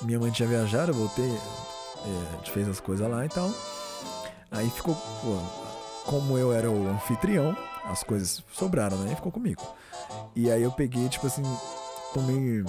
[0.02, 3.50] minha mãe tinha viajado, eu voltei, é, a gente fez as coisas lá e tal.
[4.50, 4.94] Aí ficou,
[6.04, 9.12] como eu era o anfitrião, as coisas sobraram, né?
[9.12, 9.62] E ficou comigo.
[10.36, 11.42] E aí eu peguei, tipo assim,
[12.12, 12.62] tomei.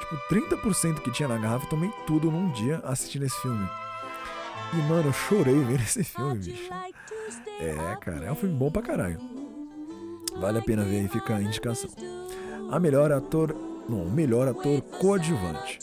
[0.00, 3.68] Tipo, 30% que tinha na garrafa, tomei tudo num dia assistindo esse filme.
[4.72, 6.72] E, mano, eu chorei vendo esse filme, bicho.
[7.60, 9.18] É, cara, é um filme bom pra caralho.
[10.38, 11.90] Vale a pena ver aí, fica a indicação.
[12.70, 13.54] A melhor ator.
[13.88, 15.78] Não, o melhor ator coadjuvante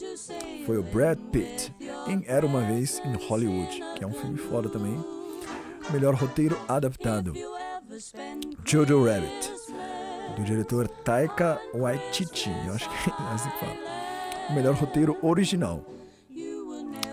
[0.66, 1.74] foi o Brad Pitt
[2.06, 4.98] em Era Uma Vez em Hollywood, que é um filme foda também.
[5.90, 7.34] Melhor roteiro adaptado.
[8.66, 9.53] Jojo Rabbit,
[10.36, 13.78] do diretor Taika Waititi, eu acho que é assim que fala.
[14.50, 15.84] O melhor roteiro original.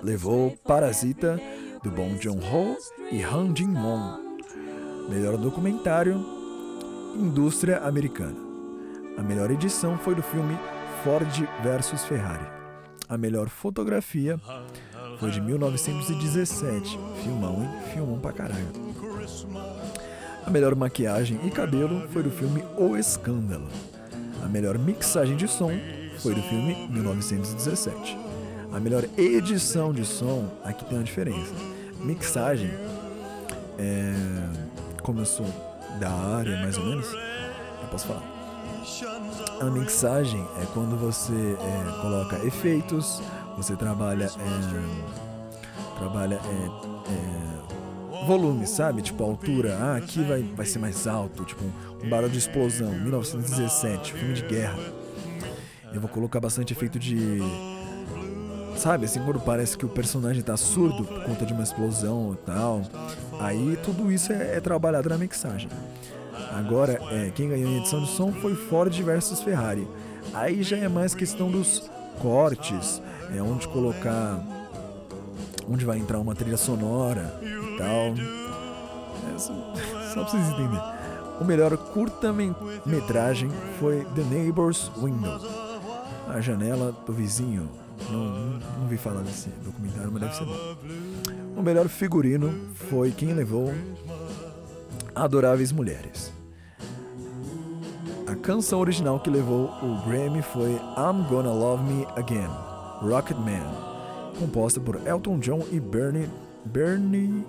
[0.03, 1.38] Levou Parasita,
[1.83, 2.77] do Bong Joon-ho
[3.11, 4.18] e Han Jin-won.
[5.09, 6.25] Melhor documentário,
[7.14, 8.37] Indústria Americana.
[9.18, 10.57] A melhor edição foi do filme
[11.05, 11.29] Ford
[11.62, 12.46] vs Ferrari.
[13.09, 14.40] A melhor fotografia
[15.18, 16.99] foi de 1917.
[17.23, 17.70] Filmão, hein?
[17.92, 18.68] Filmão pra caralho.
[20.46, 23.68] A melhor maquiagem e cabelo foi do filme O Escândalo.
[24.42, 25.70] A melhor mixagem de som
[26.18, 28.18] foi do filme 1917.
[28.72, 31.53] A melhor edição de som, aqui tem uma diferença.
[32.00, 32.70] Mixagem,
[33.79, 34.14] é,
[35.03, 35.46] como eu sou
[35.98, 38.22] da área mais ou menos, eu posso falar.
[39.61, 43.20] A mixagem é quando você é, coloca efeitos,
[43.57, 47.80] você trabalha, é, trabalha é, é,
[48.26, 49.02] volume, sabe?
[49.02, 49.76] Tipo altura.
[49.80, 51.64] Ah, aqui vai, vai ser mais alto, tipo
[52.02, 52.90] um barulho de explosão.
[52.90, 54.78] 1917, filme de guerra.
[55.92, 57.40] Eu vou colocar bastante efeito de
[58.80, 62.46] Sabe, assim, quando parece que o personagem tá surdo por conta de uma explosão e
[62.46, 62.80] tal.
[63.38, 65.68] Aí tudo isso é, é trabalhado na mixagem.
[66.50, 69.87] Agora, é, quem ganhou em edição de som foi Ford versus Ferrari.
[70.33, 71.90] Aí já é mais questão dos
[72.22, 73.02] cortes,
[73.37, 74.42] é onde colocar.
[75.70, 78.14] Onde vai entrar uma trilha sonora e tal.
[79.33, 79.52] É, só,
[80.12, 81.00] só pra vocês entenderem.
[81.40, 85.40] O melhor curta-metragem foi The Neighbor's Window
[86.28, 87.70] A janela do vizinho.
[88.11, 90.76] Não, não, não vi falar desse documentário, mas deve ser bom.
[91.56, 93.72] O melhor figurino foi quem levou
[95.14, 96.33] Adoráveis Mulheres.
[98.26, 102.48] A canção original que levou o Grammy foi I'm Gonna Love Me Again,
[103.02, 103.89] Rocket Man,
[104.31, 106.29] composta por Elton John e Bernie,
[106.64, 107.45] Bernie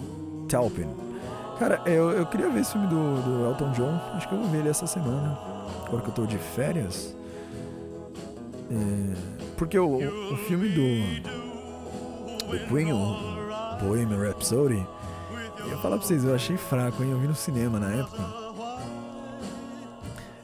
[0.47, 0.87] Taupin.
[1.59, 4.49] Cara, eu, eu queria ver esse filme do, do Elton John, acho que eu vou
[4.49, 5.37] ver ele essa semana,
[5.85, 7.15] agora que eu tô de férias.
[8.71, 9.15] É,
[9.57, 9.97] porque o,
[10.33, 11.21] o filme do,
[12.47, 14.85] do Queen, o Bohemian Rhapsody,
[15.59, 17.11] eu ia falar pra vocês, eu achei fraco, hein?
[17.11, 18.41] Eu vi no cinema na época.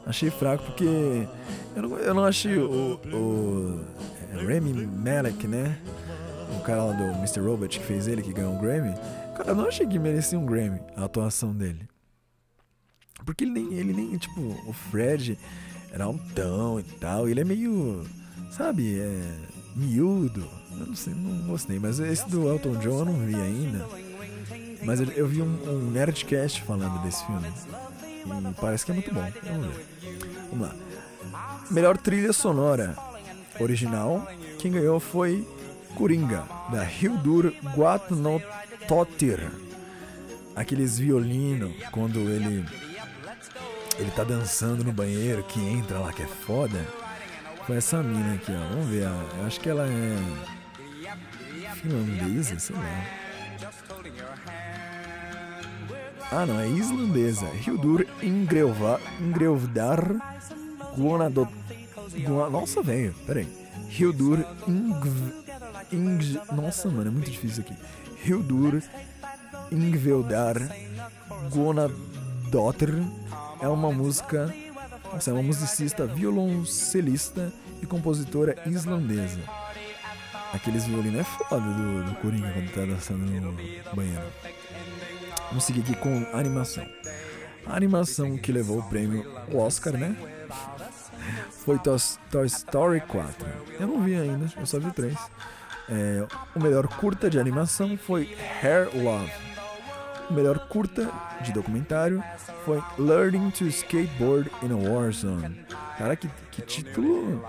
[0.06, 1.28] Achei fraco porque
[1.76, 3.80] eu não, eu não achei o, o
[4.34, 5.78] é, Remy Malek, né?
[6.68, 7.40] Cara lá do Mr.
[7.40, 8.94] Robot que fez ele, que ganhou um Grammy.
[9.38, 11.88] Cara, eu não achei que merecia um Grammy a atuação dele.
[13.26, 15.40] Porque ele nem, ele nem tipo, o Fred
[15.94, 17.30] era altão e tal.
[17.30, 18.06] Ele é meio,
[18.52, 19.22] sabe, é
[19.78, 20.46] miúdo.
[20.78, 21.80] Eu não sei, não gostei.
[21.80, 23.88] Mas esse do Elton John eu não vi ainda.
[24.84, 27.48] Mas eu, eu vi um, um Nerdcast falando desse filme.
[28.26, 29.26] E parece que é muito bom.
[29.44, 29.86] Vamos ver.
[30.50, 30.76] Vamos lá.
[31.72, 32.94] Melhor trilha sonora
[33.58, 34.28] original.
[34.60, 35.48] Quem ganhou foi
[35.98, 39.40] Coringa, da Hildur Guatnotottir.
[40.56, 42.64] Aqueles violinos, quando ele
[43.98, 46.86] ele tá dançando no banheiro, que entra lá, que é foda.
[47.66, 48.60] Foi essa mina aqui, ó.
[48.70, 49.08] Vamos ver.
[49.40, 50.18] Eu acho que ela é.
[51.74, 53.04] Finlandesa, sei lá.
[56.32, 57.48] Ah, não, é islandesa.
[57.66, 60.00] Hildur Ingrevdar
[60.96, 61.52] Guanadot.
[62.52, 63.48] Nossa, velho, peraí.
[63.90, 65.47] Hildur Ingv.
[65.92, 66.40] Ing...
[66.52, 67.76] Nossa, mano, é muito difícil aqui.
[68.26, 68.82] Hildur
[69.72, 70.58] Ingveldar
[71.54, 72.94] Guanadotr
[73.62, 74.54] é uma música.
[75.12, 79.40] Nossa, é uma musicista, violoncelista e compositora islandesa.
[80.54, 83.54] Aqueles violinos é foda do, do Coringa quando tá dançando no
[83.94, 84.24] banheiro.
[85.50, 86.86] Vamos seguir aqui com animação.
[87.66, 90.16] A animação que levou o prêmio Oscar, né?
[91.52, 93.48] Foi Toy Story 4.
[93.80, 95.18] Eu não vi ainda, eu só vi o 3.
[95.90, 96.26] É,
[96.56, 99.32] o melhor curta de animação foi Hair Love,
[100.30, 101.10] O melhor curta
[101.42, 102.22] de documentário
[102.66, 105.66] foi Learning to Skateboard in a Warzone.
[105.98, 107.42] Cara, que, que título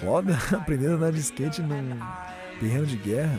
[0.00, 1.98] foda, aprendendo a andar de skate num
[2.60, 3.38] terreno de guerra.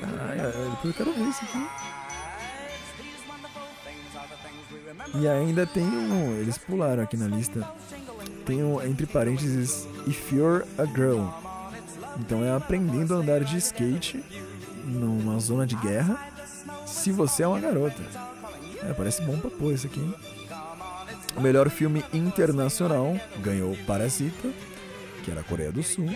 [0.00, 0.40] Caralho,
[0.84, 1.66] eu quero ver isso aqui.
[5.14, 6.40] E ainda tem um.
[6.40, 7.68] Eles pularam aqui na lista.
[8.46, 11.47] Tem um, entre parênteses, If You're a Girl.
[12.18, 14.24] Então é aprendendo a andar de skate
[14.84, 16.18] numa zona de guerra
[16.86, 18.02] se você é uma garota.
[18.82, 20.14] É, parece bom pra pôr isso aqui, hein?
[21.36, 24.48] O melhor filme internacional ganhou Parasita,
[25.22, 26.08] que era a Coreia do Sul.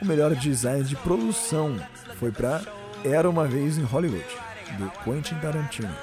[0.00, 1.76] O melhor design de produção
[2.18, 2.62] foi para
[3.04, 4.24] Era uma vez em Hollywood,
[4.78, 5.94] do Quentin Tarantino.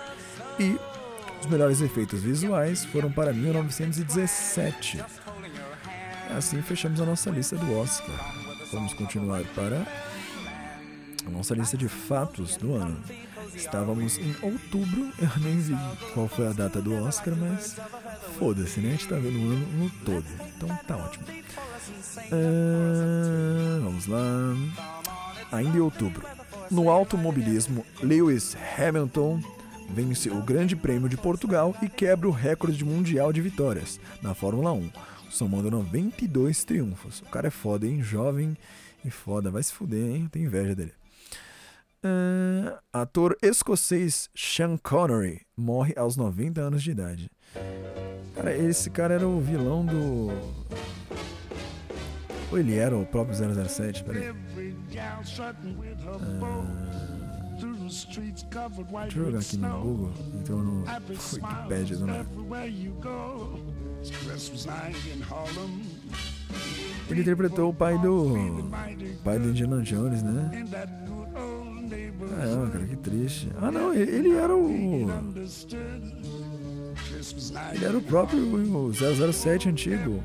[0.59, 0.78] E
[1.41, 5.03] os melhores efeitos visuais foram para 1917.
[6.38, 8.44] Assim fechamos a nossa lista do Oscar.
[8.72, 9.86] Vamos continuar para
[11.26, 12.99] a nossa lista de fatos do ano.
[13.53, 15.76] Estávamos em outubro, eu nem vi
[16.13, 17.78] qual foi a data do Oscar, mas
[18.38, 18.89] foda-se, né?
[18.89, 20.26] A gente tá vendo o ano no todo.
[20.55, 21.26] Então tá ótimo.
[22.32, 24.20] Ah, vamos lá.
[25.51, 26.26] Ainda em outubro.
[26.70, 29.39] No automobilismo, Lewis Hamilton
[29.89, 34.72] vence o Grande Prêmio de Portugal e quebra o recorde mundial de vitórias na Fórmula
[34.74, 34.89] 1,
[35.36, 37.19] somando 92 triunfos.
[37.19, 38.01] O cara é foda, hein?
[38.01, 38.57] Jovem
[39.03, 39.51] e foda.
[39.51, 40.27] Vai se fuder, hein?
[40.31, 40.93] Tenho inveja dele.
[42.03, 47.29] Uh, ator escocês Sean Connery morre aos 90 anos de idade.
[48.36, 50.29] Cara, esse cara era o vilão do.
[52.51, 54.03] Ou ele era o próprio 007?
[54.03, 54.29] Peraí.
[54.29, 54.36] Uh,
[59.03, 60.13] deixa eu jogar aqui no Google.
[60.36, 62.25] Então no Wikipedia do nada.
[67.09, 68.33] Ele interpretou o pai do.
[69.23, 70.65] pai do Indiana Jones, né?
[72.29, 73.49] Caramba, cara, que triste.
[73.61, 75.07] Ah, não, ele era o.
[77.73, 80.21] Ele era o próprio 007 antigo.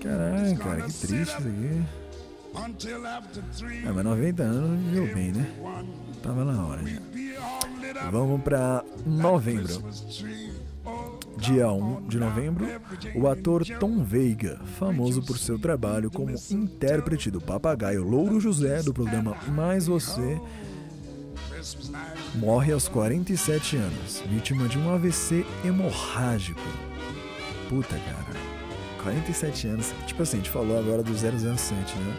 [0.00, 1.82] Caralho, cara, que triste isso aqui.
[3.86, 5.46] Ah, mas 90 anos viveu bem, né?
[6.22, 7.00] Tava na hora já.
[8.10, 9.82] Vamos pra novembro.
[11.38, 12.66] Dia 1 de novembro,
[13.14, 18.92] o ator Tom Veiga, famoso por seu trabalho como intérprete do papagaio Louro José do
[18.92, 20.40] programa Mais Você,
[22.34, 26.60] morre aos 47 anos, vítima de um AVC hemorrágico.
[27.68, 28.38] Puta, cara.
[29.02, 29.94] 47 anos.
[30.06, 32.16] Tipo assim, a gente falou agora do 007, né?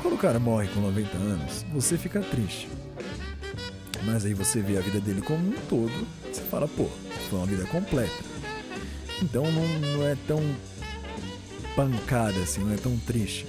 [0.00, 2.68] Quando o cara morre com 90 anos, você fica triste.
[4.04, 6.88] Mas aí você vê a vida dele como um todo, você fala, pô,
[7.28, 8.24] foi uma vida completa.
[9.22, 10.40] Então não, não é tão
[11.74, 13.46] pancada assim, não é tão triste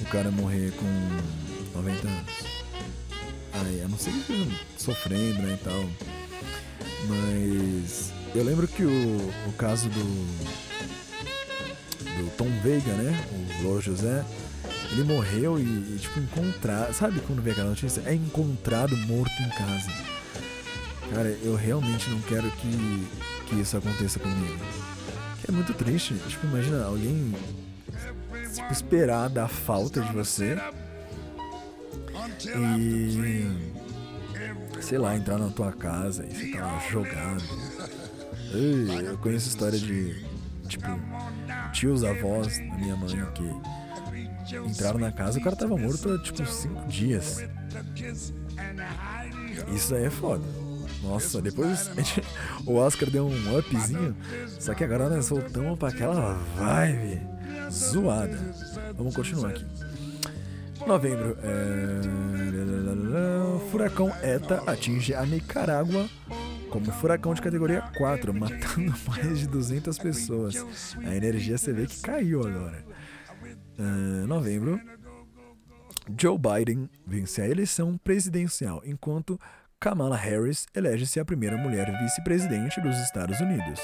[0.00, 2.32] o cara morrer com 90 anos.
[3.52, 5.84] Aí, a não ser que sofrendo, né, e tal.
[7.08, 9.16] Mas eu lembro que o,
[9.48, 10.58] o caso do
[12.18, 14.24] do Tom Veiga, né, o Louro José,
[14.90, 18.02] ele morreu e, e tipo, encontrar, sabe quando vê aquela notícia?
[18.06, 20.07] É encontrado morto em casa.
[21.14, 23.08] Cara, eu realmente não quero que,
[23.46, 24.58] que isso aconteça comigo.
[25.48, 26.14] É muito triste.
[26.28, 27.34] Tipo, imagina alguém
[28.54, 30.56] tipo, esperar da falta de você
[32.56, 33.46] e
[34.80, 36.80] sei lá, entrar na tua casa e tá lá.
[39.02, 40.24] Eu conheço história de
[40.68, 40.86] tipo
[41.72, 46.22] tios avós da minha mãe que entraram na casa e o cara tava morto há
[46.22, 47.44] tipo cinco dias.
[49.74, 50.67] Isso aí é foda.
[51.02, 51.90] Nossa, depois
[52.66, 54.16] o Oscar deu um upzinho,
[54.58, 57.20] só que agora nós voltamos para aquela vibe
[57.70, 58.38] zoada.
[58.96, 59.66] Vamos continuar aqui.
[60.86, 61.36] Novembro.
[61.42, 62.28] É...
[63.70, 66.08] Furacão ETA atinge a Nicarágua
[66.70, 70.96] como furacão de categoria 4, matando mais de 200 pessoas.
[71.04, 72.84] A energia você vê que caiu agora.
[73.78, 74.80] Uh, novembro.
[76.18, 79.38] Joe Biden vence a eleição presidencial, enquanto
[79.80, 83.80] Kamala Harris elege-se a primeira mulher vice-presidente dos Estados Unidos.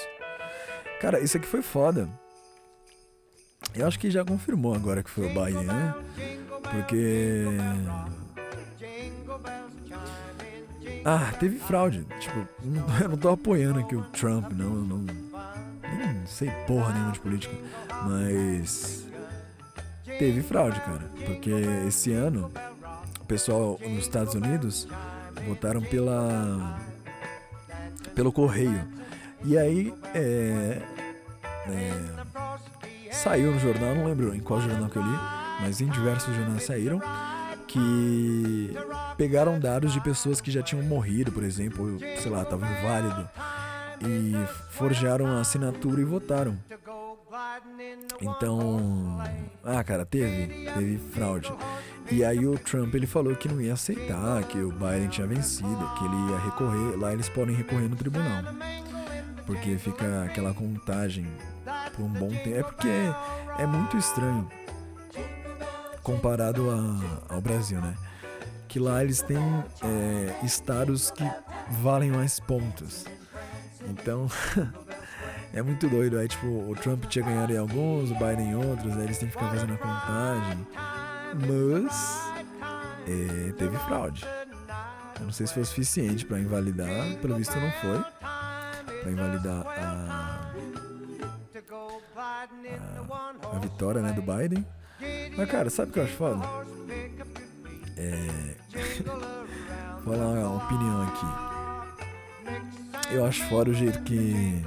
[1.00, 2.08] Cara, isso aqui foi foda.
[3.74, 5.94] Eu acho que já confirmou agora que foi o Biden, né?
[6.62, 7.44] Porque.
[11.04, 12.04] Ah, teve fraude.
[12.18, 12.48] Tipo,
[13.00, 14.74] eu não tô apoiando aqui o Trump, não.
[14.74, 17.54] Eu não nem sei porra nenhuma de política.
[18.04, 19.06] Mas.
[20.04, 21.10] Teve fraude, cara.
[21.24, 21.50] Porque
[21.86, 22.50] esse ano,
[23.20, 24.88] o pessoal nos Estados Unidos
[25.46, 26.78] votaram pela.
[28.14, 28.86] pelo correio.
[29.44, 30.80] E aí, é,
[31.68, 35.18] é, saiu no jornal, não lembro em qual jornal que eu li,
[35.60, 37.00] mas em diversos jornais saíram
[37.66, 38.72] que
[39.16, 43.28] pegaram dados de pessoas que já tinham morrido, por exemplo, sei lá, estavam inválido,
[44.00, 44.32] e
[44.70, 46.56] forjaram a assinatura e votaram.
[48.20, 49.18] Então,
[49.62, 51.52] ah, cara, teve, teve fraude.
[52.10, 55.94] E aí o Trump ele falou que não ia aceitar, que o Biden tinha vencido,
[55.98, 58.42] que ele ia recorrer, lá eles podem recorrer no tribunal.
[59.46, 61.26] Porque fica aquela contagem
[61.94, 62.56] por um bom tempo.
[62.56, 62.88] É porque
[63.58, 64.48] é muito estranho
[66.02, 67.94] comparado a, ao Brasil, né?
[68.68, 69.38] Que lá eles têm
[69.82, 71.24] é, estados que
[71.80, 73.06] valem mais pontos.
[73.88, 74.28] Então,
[75.54, 76.18] é muito doido.
[76.18, 79.28] Aí, tipo, o Trump tinha ganhado em alguns, o Biden em outros, aí eles têm
[79.28, 80.66] que ficar fazendo a contagem.
[81.46, 82.32] Mas,
[83.06, 84.26] é, teve fraude.
[85.20, 88.04] Eu não sei se foi o suficiente para invalidar, pelo visto não foi.
[89.00, 90.50] Para invalidar a,
[93.42, 94.66] a, a vitória né, do Biden.
[95.36, 96.44] Mas, cara, sabe o que eu acho foda?
[97.96, 98.54] É.
[100.04, 101.26] Vou falar uma opinião aqui.
[103.14, 104.62] Eu acho foda o jeito que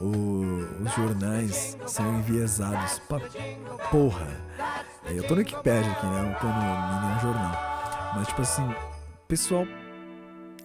[0.00, 3.20] o, os jornais são enviesados pra
[3.90, 4.28] porra.
[5.04, 6.22] É, eu tô no Wikipedia aqui, né?
[6.22, 7.52] Não tô no, nenhum jornal.
[8.14, 8.74] Mas, tipo assim,
[9.28, 9.66] pessoal.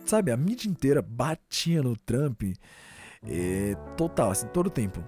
[0.05, 2.43] Sabe, a mídia inteira batia no Trump.
[3.27, 5.03] É, total, assim, todo o tempo.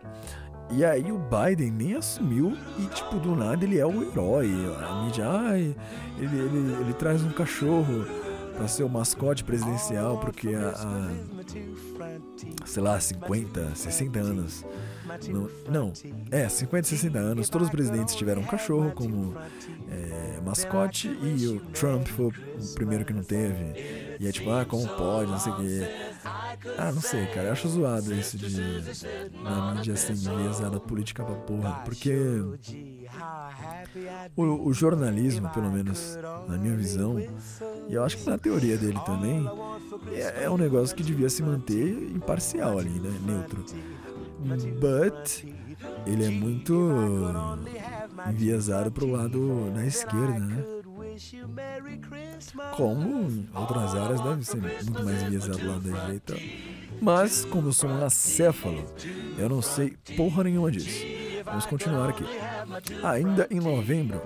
[0.69, 4.49] E aí o Biden nem assumiu e, tipo, do nada ele é o herói.
[4.81, 5.75] A mídia, ai,
[6.17, 8.05] ele, ele, ele traz um cachorro
[8.61, 11.09] para ser o mascote presidencial porque a, a,
[12.63, 14.63] sei lá, 50, 60 anos.
[15.27, 15.93] Não, não,
[16.29, 19.35] é, 50, 60 anos, todos os presidentes tiveram um cachorro como
[19.89, 22.33] é, mascote e o Trump foi o
[22.75, 23.73] primeiro que não teve.
[24.19, 26.10] E é tipo, ah, como pode, não sei o quê.
[26.23, 27.47] Ah, não sei, cara.
[27.47, 28.61] Eu acho zoado isso de.
[29.43, 31.81] Na mídia assim, enviesada política pra porra.
[31.85, 32.15] Porque.
[34.35, 36.17] O, o, jornalismo, pelo menos
[36.47, 37.29] na minha visão, e
[37.93, 39.45] eu acho que na teoria dele também,
[40.13, 43.11] é, é um negócio que devia se manter imparcial ali, né?
[43.25, 43.65] Neutro.
[44.79, 45.43] But
[46.05, 46.73] ele é muito
[48.29, 50.80] enviesado pro lado da esquerda, né?
[52.75, 56.35] Como outras áreas deve ser muito mais enviesado lá da direita.
[57.01, 58.83] Mas, como eu sou um acéfalo,
[59.37, 61.05] eu não sei porra nenhuma disso.
[61.43, 62.23] Vamos continuar aqui.
[63.03, 64.21] Ainda em novembro,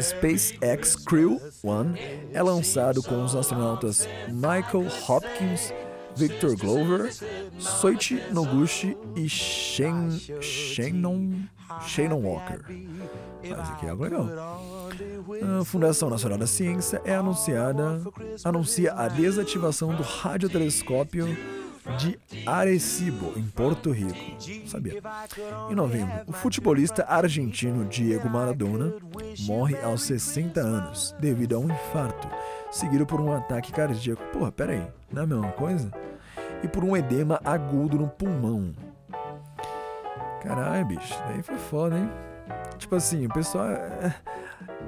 [0.00, 1.98] SpaceX Crew One
[2.32, 5.72] é lançado com os astronautas Michael Hopkins,
[6.16, 7.12] Victor Glover,
[7.58, 10.10] Soichi Noguchi e Shannon,
[11.82, 12.60] Shannon Walker.
[13.48, 14.28] Mas aqui é algo legal.
[15.60, 18.00] A Fundação Nacional da Ciência é anunciada,
[18.44, 21.36] anuncia a desativação do radiotelescópio
[21.98, 24.14] de Arecibo, em Porto Rico.
[24.66, 25.02] Sabia?
[25.70, 28.94] Em novembro, o futebolista argentino Diego Maradona
[29.40, 32.28] morre aos 60 anos devido a um infarto,
[32.74, 34.22] seguido por um ataque cardíaco.
[34.32, 35.90] Porra, pera aí, não é a mesma coisa?
[36.62, 38.74] E por um edema agudo no pulmão.
[40.42, 42.10] Caralho, bicho, daí foi foda, hein?
[42.76, 43.68] Tipo assim, o pessoal.
[43.68, 44.14] É,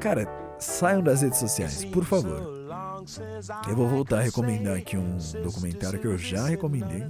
[0.01, 0.29] cara,
[0.59, 2.57] saiam das redes sociais, por favor.
[3.69, 7.07] Eu vou voltar a recomendar aqui um documentário que eu já recomendei.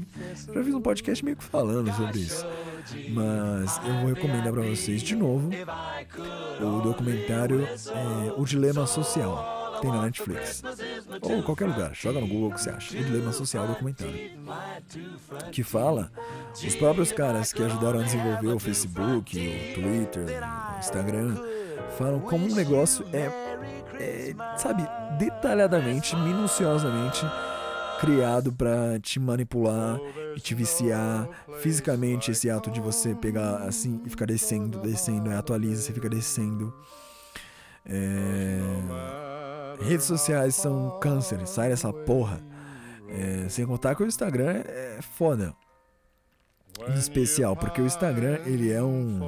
[0.52, 2.46] Já fiz um podcast meio que falando sobre isso.
[3.10, 5.50] Mas eu vou recomendar para vocês de novo
[6.60, 9.65] o documentário é, O Dilema Social.
[9.80, 10.62] Tem na Netflix.
[11.22, 11.94] Ou qualquer lugar.
[11.94, 12.98] Joga no Google o que você acha.
[12.98, 14.14] O Dilema Social documentário.
[15.52, 16.10] Que fala
[16.52, 20.26] os próprios caras que ajudaram a desenvolver o Facebook, o Twitter,
[20.74, 21.36] o Instagram,
[21.98, 23.30] falam como um negócio é,
[24.00, 24.86] é sabe,
[25.18, 27.24] detalhadamente, minuciosamente
[27.98, 29.98] criado para te manipular
[30.36, 35.82] e te viciar fisicamente esse ato de você pegar assim e ficar descendo, descendo, atualiza,
[35.82, 36.74] você fica descendo.
[37.84, 38.58] É...
[39.80, 42.40] Redes sociais são câncer, sai dessa porra.
[43.08, 45.54] É, sem contar que o Instagram é foda.
[46.88, 49.20] Em especial, porque o Instagram ele é um.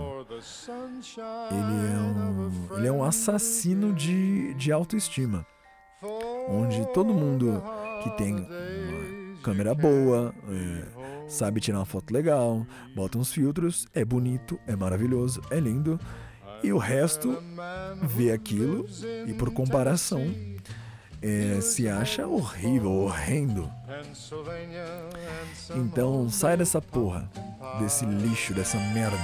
[1.51, 2.77] Ele é um.
[2.77, 5.47] Ele é um assassino de, de autoestima.
[6.49, 7.63] Onde todo mundo
[8.03, 14.05] que tem uma câmera boa, é, sabe tirar uma foto legal, bota uns filtros, é
[14.05, 15.99] bonito, é maravilhoso, é lindo
[16.63, 17.43] e o resto
[18.03, 18.87] vê aquilo
[19.27, 20.35] e, por comparação,
[21.21, 23.71] é, se acha horrível, horrendo.
[25.75, 27.31] Então sai dessa porra,
[27.81, 29.19] desse lixo, dessa merda.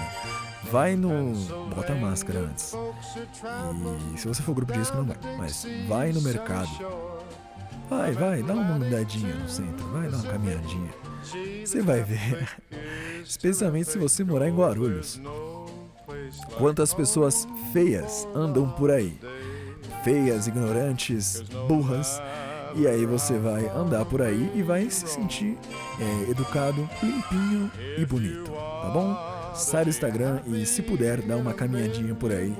[0.70, 1.34] Vai no.
[1.74, 2.74] Bota a máscara antes.
[4.14, 5.16] E se você for grupo de risco, não vai.
[5.36, 6.70] Mas vai no mercado.
[7.88, 9.86] Vai, vai, dá uma andadinha no centro.
[9.88, 10.90] Vai dar uma caminhadinha.
[11.64, 12.48] Você vai ver.
[13.24, 15.20] Especialmente se você morar em Guarulhos.
[16.56, 19.18] Quantas pessoas feias andam por aí?
[20.04, 22.20] feias, ignorantes, burras.
[22.76, 25.56] E aí você vai andar por aí e vai se sentir
[25.98, 29.54] é, educado, limpinho e bonito, tá bom?
[29.54, 32.54] Sai do Instagram e se puder dá uma caminhadinha por aí,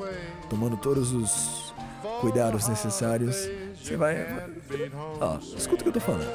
[0.49, 1.75] tomando todos os
[2.21, 3.37] cuidados necessários.
[3.75, 4.25] Você vai,
[5.21, 6.33] ó, escuta o que eu tô falando.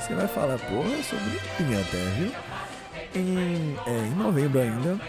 [0.00, 2.32] Você vai falar, porra, eu sou até, viu?
[3.14, 5.00] Em, é, em novembro ainda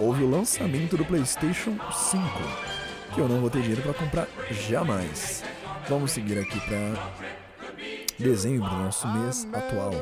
[0.00, 2.24] houve o lançamento do PlayStation 5,
[3.14, 5.44] que eu não vou ter dinheiro para comprar jamais.
[5.88, 6.94] Vamos seguir aqui para
[8.18, 9.92] dezembro, nosso mês atual.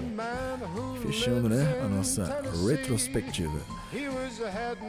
[1.03, 3.59] Fechando, né, a nossa retrospectiva.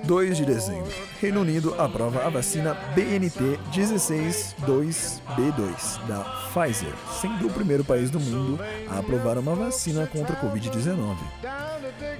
[0.05, 0.91] 2 de dezembro.
[1.19, 6.23] Reino Unido aprova a vacina BNT 162B2 da
[6.53, 11.17] Pfizer, sendo o primeiro país do mundo a aprovar uma vacina contra a Covid-19.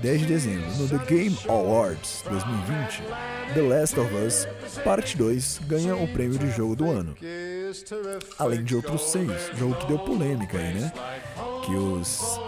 [0.02, 3.04] 10 de dezembro, no The Game Awards 2020,
[3.54, 4.48] The Last of Us
[4.84, 7.16] Parte 2 ganha o prêmio de jogo do ano.
[8.38, 10.92] Além de outros seis, jogo que deu polêmica aí, né?
[11.66, 12.40] Que os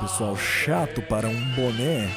[0.00, 2.10] pessoal chato para um boné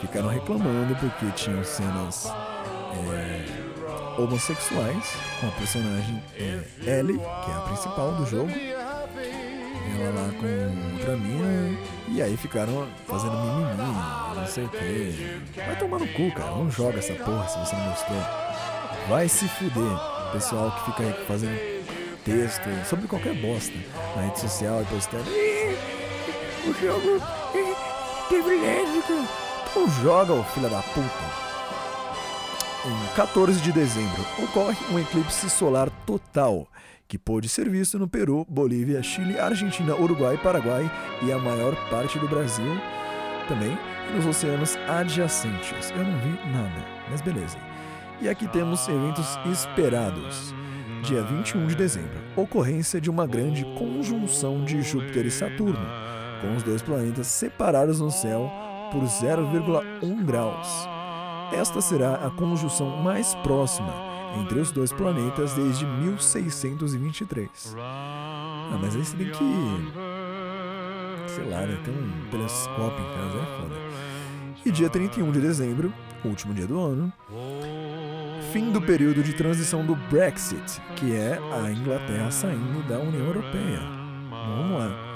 [0.00, 7.60] ficaram reclamando porque tinham cenas é, homossexuais com a personagem é, Ellie, que é a
[7.66, 8.50] principal do jogo.
[8.50, 11.78] Ela lá com mina.
[12.08, 13.92] E aí ficaram fazendo mimimi,
[14.34, 15.40] não sei o que.
[15.56, 16.50] Vai tomar no cu, cara.
[16.50, 18.16] Não joga essa porra se você não gostou.
[19.08, 19.98] Vai se fuder.
[20.32, 21.84] Pessoal que fica aí fazendo
[22.24, 23.74] texto sobre qualquer bosta
[24.16, 25.24] na rede social e postando.
[26.66, 27.22] O jogo
[28.28, 29.28] teve lésbica.
[29.76, 31.44] Não joga, ô filho da puta.
[32.86, 36.66] Em 14 de dezembro ocorre um eclipse solar total
[37.14, 40.90] que pôde ser visto no Peru, Bolívia, Chile, Argentina, Uruguai, Paraguai
[41.22, 42.76] e a maior parte do Brasil
[43.46, 43.78] também
[44.10, 45.92] e nos oceanos adjacentes.
[45.92, 47.56] Eu não vi nada, mas beleza.
[48.20, 50.52] E aqui temos eventos esperados.
[51.04, 55.86] Dia 21 de dezembro, ocorrência de uma grande conjunção de Júpiter e Saturno,
[56.40, 58.50] com os dois planetas separados no céu
[58.90, 60.88] por 0,1 graus.
[61.52, 67.74] Esta será a conjunção mais próxima entre os dois planetas desde 1623.
[67.78, 69.44] Ah, mas aí você tem que.
[71.28, 71.78] Sei lá, né?
[71.84, 73.74] Tem um telescópio em casa, é foda.
[74.64, 75.92] E dia 31 de dezembro,
[76.24, 77.12] último dia do ano,
[78.52, 83.80] fim do período de transição do Brexit, que é a Inglaterra saindo da União Europeia.
[84.30, 85.14] Vamos lá.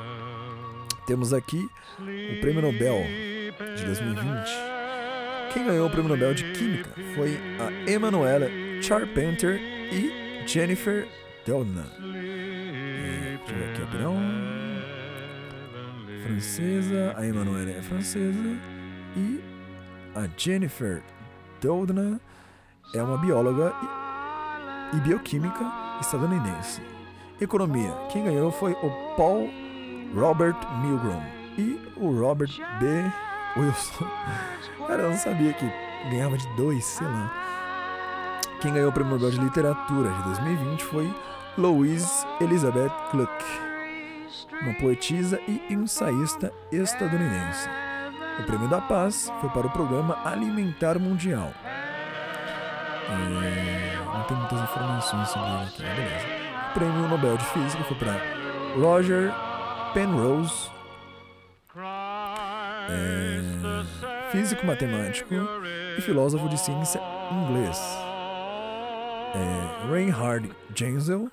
[1.06, 1.66] Temos aqui
[1.98, 3.02] o Prêmio Nobel
[3.76, 4.77] de 2020.
[5.52, 8.48] Quem ganhou o Prêmio Nobel de Química foi a Emanuela
[8.82, 9.58] Charpenter
[9.92, 11.08] e Jennifer
[11.46, 11.86] Doudna.
[12.00, 14.16] Deixa eu ver aqui, rapidão.
[16.22, 18.56] Francesa, a Emanuela é francesa
[19.16, 19.40] e
[20.14, 21.02] a Jennifer
[21.60, 22.20] Doudna
[22.94, 23.72] é uma bióloga
[24.92, 25.64] e, bioquímica
[26.00, 26.82] estadunidense.
[27.40, 29.48] Economia, quem ganhou foi o Paul
[30.14, 31.22] Robert Milgrom
[31.56, 33.27] e o Robert B.
[33.58, 34.06] Wilson.
[34.86, 35.70] Cara, eu não sabia que
[36.10, 37.32] ganhava de dois, sei lá.
[38.60, 41.14] Quem ganhou o Prêmio Nobel de Literatura de 2020 foi
[41.56, 43.44] Louise Elizabeth Gluck,
[44.62, 47.68] uma poetisa e ensaísta estadunidense.
[48.40, 51.52] O Prêmio da Paz foi para o Programa Alimentar Mundial.
[53.10, 56.26] É, não tem muitas informações sobre ele aqui, mas beleza.
[56.70, 58.16] O Prêmio Nobel de Física foi para
[58.80, 59.32] Roger
[59.94, 60.70] Penrose,
[62.88, 65.34] é, físico matemático
[65.96, 67.00] e filósofo de ciência
[67.32, 67.78] inglês.
[69.34, 71.30] É, Reinhard Genzel,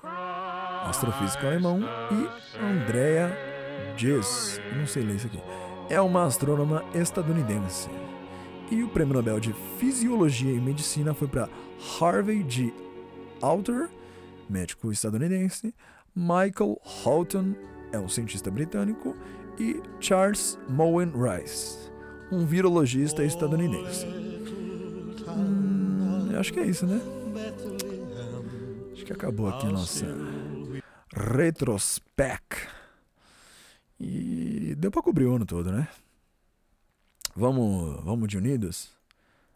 [0.84, 1.80] astrofísico alemão,
[2.10, 3.36] e Andrea
[3.96, 5.40] Ghez, não sei ler isso aqui,
[5.88, 7.88] é uma astrônoma estadunidense.
[8.70, 11.48] E o Prêmio Nobel de Fisiologia e Medicina foi para
[12.00, 12.74] Harvey G.
[13.40, 13.88] Alter,
[14.48, 15.74] médico estadunidense,
[16.14, 17.54] Michael Houghton,
[17.92, 19.14] é um cientista britânico,
[19.58, 21.90] e Charles Mowen Rice,
[22.30, 24.06] um virologista estadunidense.
[25.28, 27.00] Hum, acho que é isso, né?
[28.92, 30.06] Acho que acabou aqui a nossa
[31.12, 32.42] retrospec.
[33.98, 35.88] E deu pra cobrir o ano todo, né?
[37.34, 38.90] Vamos, vamos de Unidos?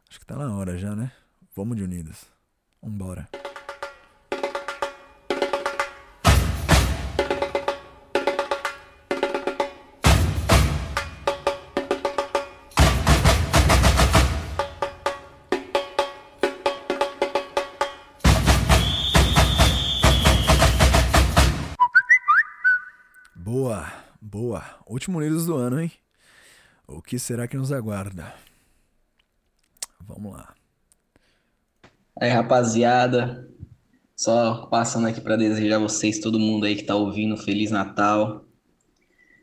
[0.09, 1.13] Acho que tá na hora já, né?
[1.55, 2.25] Vamos de Unidos.
[2.83, 3.29] Vambora.
[24.31, 24.63] Boa.
[24.87, 25.91] Último Unidos do ano, hein?
[26.87, 28.33] O que será que nos aguarda?
[29.99, 30.55] Vamos lá.
[32.21, 33.51] Aí, rapaziada,
[34.15, 38.45] Só passando aqui para desejar a vocês, todo mundo aí que tá ouvindo, Feliz Natal.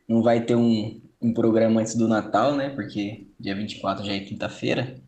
[0.08, 2.70] Não vai ter um, um programa antes do Natal, né?
[2.70, 5.02] Porque dia 24 já é quinta-feira.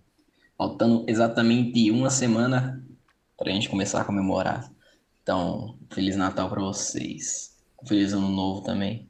[0.57, 2.85] Faltando exatamente uma semana
[3.37, 4.69] pra gente começar a comemorar.
[5.23, 7.57] Então, Feliz Natal para vocês.
[7.87, 9.08] Feliz Ano Novo também.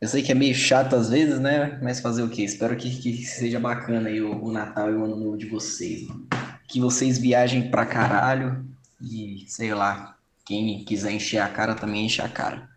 [0.00, 1.78] Eu sei que é meio chato às vezes, né?
[1.82, 2.42] Mas fazer o quê?
[2.42, 6.06] Espero que, que seja bacana aí o, o Natal e o Ano Novo de vocês,
[6.06, 6.26] mano.
[6.68, 8.66] Que vocês viajem pra caralho
[9.00, 12.68] e, sei lá, quem quiser encher a cara também enche a cara.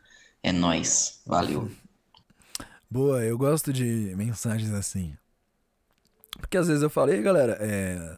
[0.41, 1.21] É nóis.
[1.25, 1.69] Valeu.
[2.89, 5.13] Boa, eu gosto de mensagens assim.
[6.39, 8.17] Porque às vezes eu falei, galera, é.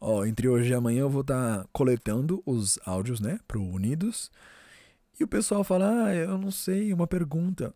[0.00, 4.30] Ó, entre hoje e amanhã eu vou estar tá coletando os áudios, né, pro Unidos.
[5.18, 7.74] E o pessoal fala, ah, eu não sei, uma pergunta.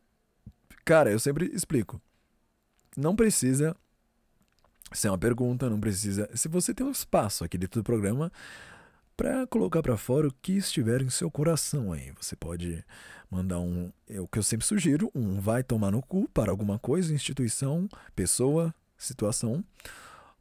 [0.85, 2.01] Cara, eu sempre explico.
[2.97, 3.77] Não precisa
[4.93, 6.29] ser uma pergunta, não precisa.
[6.35, 8.33] Se você tem um espaço aqui dentro do programa
[9.17, 12.85] para colocar para fora o que estiver em seu coração aí, você pode
[13.31, 16.79] mandar um, é o que eu sempre sugiro, um vai tomar no cu para alguma
[16.79, 19.65] coisa, instituição, pessoa, situação,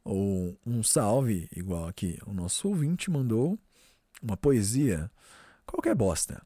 [0.02, 3.58] ou um salve, igual aqui o nosso ouvinte mandou
[4.22, 5.10] uma poesia,
[5.66, 6.42] qualquer bosta.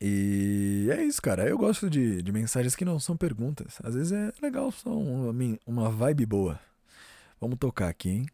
[0.00, 1.48] E é isso, cara.
[1.48, 3.78] Eu gosto de, de mensagens que não são perguntas.
[3.82, 5.34] Às vezes é legal, só uma,
[5.66, 6.60] uma vibe boa.
[7.40, 8.26] Vamos tocar aqui, hein?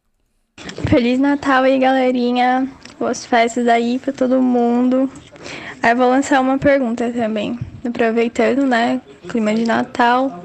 [0.88, 2.68] Feliz Natal aí, galerinha.
[2.98, 5.10] Boas festas aí pra todo mundo.
[5.82, 7.58] Aí vou lançar uma pergunta também.
[7.84, 9.00] Aproveitando, né?
[9.28, 10.44] Clima de Natal.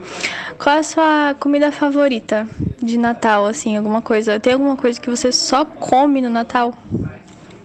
[0.58, 2.48] Qual a sua comida favorita
[2.82, 3.78] de Natal, assim?
[3.78, 4.40] Alguma coisa?
[4.40, 6.74] Tem alguma coisa que você só come no Natal?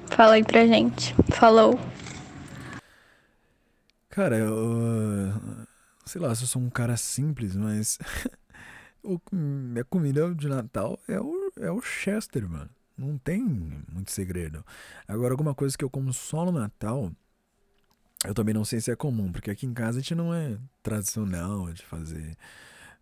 [0.07, 1.14] Fala aí pra gente.
[1.30, 1.78] Falou.
[4.15, 5.33] Cara, eu.
[6.07, 7.99] Sei lá, eu sou um cara simples, mas.
[9.03, 12.71] o, minha comida de Natal é o, é o Chester, mano.
[12.97, 14.65] Não tem muito segredo.
[15.09, 17.11] Agora, alguma coisa que eu como só no Natal.
[18.25, 20.59] Eu também não sei se é comum, porque aqui em casa a gente não é
[20.81, 22.37] tradicional de fazer.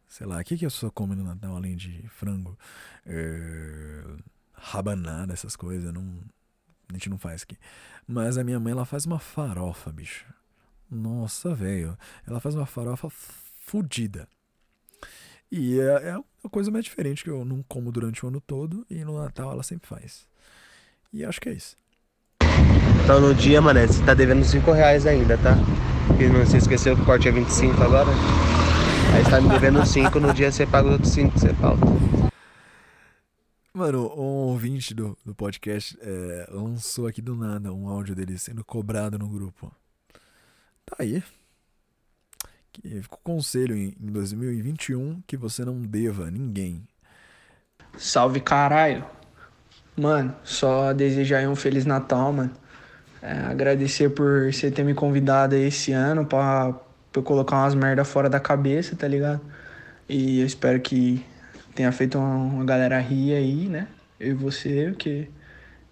[0.09, 2.59] Sei lá, o que, que eu só como no Natal além de frango?
[3.05, 4.03] É,
[4.55, 5.93] rabanada, essas coisas.
[5.93, 6.23] Não,
[6.89, 7.59] a gente não faz aqui.
[8.07, 10.25] Mas a minha mãe, ela faz uma farofa, bicho.
[10.93, 11.97] Nossa, velho.
[12.27, 14.29] Ela faz uma farofa fodida.
[15.51, 18.87] E é, é uma coisa mais diferente que eu não como durante o ano todo
[18.91, 20.27] e no Natal ela sempre faz.
[21.11, 21.77] E acho que é isso.
[23.05, 25.57] Então no dia, mané, você tá devendo 5 reais ainda, tá?
[26.07, 28.11] Porque não se esqueceu que o corte é 25 agora.
[29.15, 31.55] Aí você tá me devendo 5, no dia você paga os outros 5 que você
[31.55, 31.87] falta.
[33.73, 38.63] Mano, um ouvinte do, do podcast é, lançou aqui do nada um áudio dele sendo
[38.63, 39.73] cobrado no grupo.
[40.87, 41.23] Tá aí.
[42.73, 46.83] Fica o conselho em, em 2021 que você não deva a ninguém.
[47.99, 49.05] Salve caralho.
[49.97, 52.51] Mano, só desejar um Feliz Natal, mano.
[53.21, 58.05] É, agradecer por você ter me convidado esse ano pra, pra eu colocar umas merda
[58.05, 59.41] fora da cabeça, tá ligado?
[60.09, 61.25] E eu espero que
[61.75, 63.87] tenha feito uma, uma galera rir aí, né?
[64.19, 65.31] Eu e você, que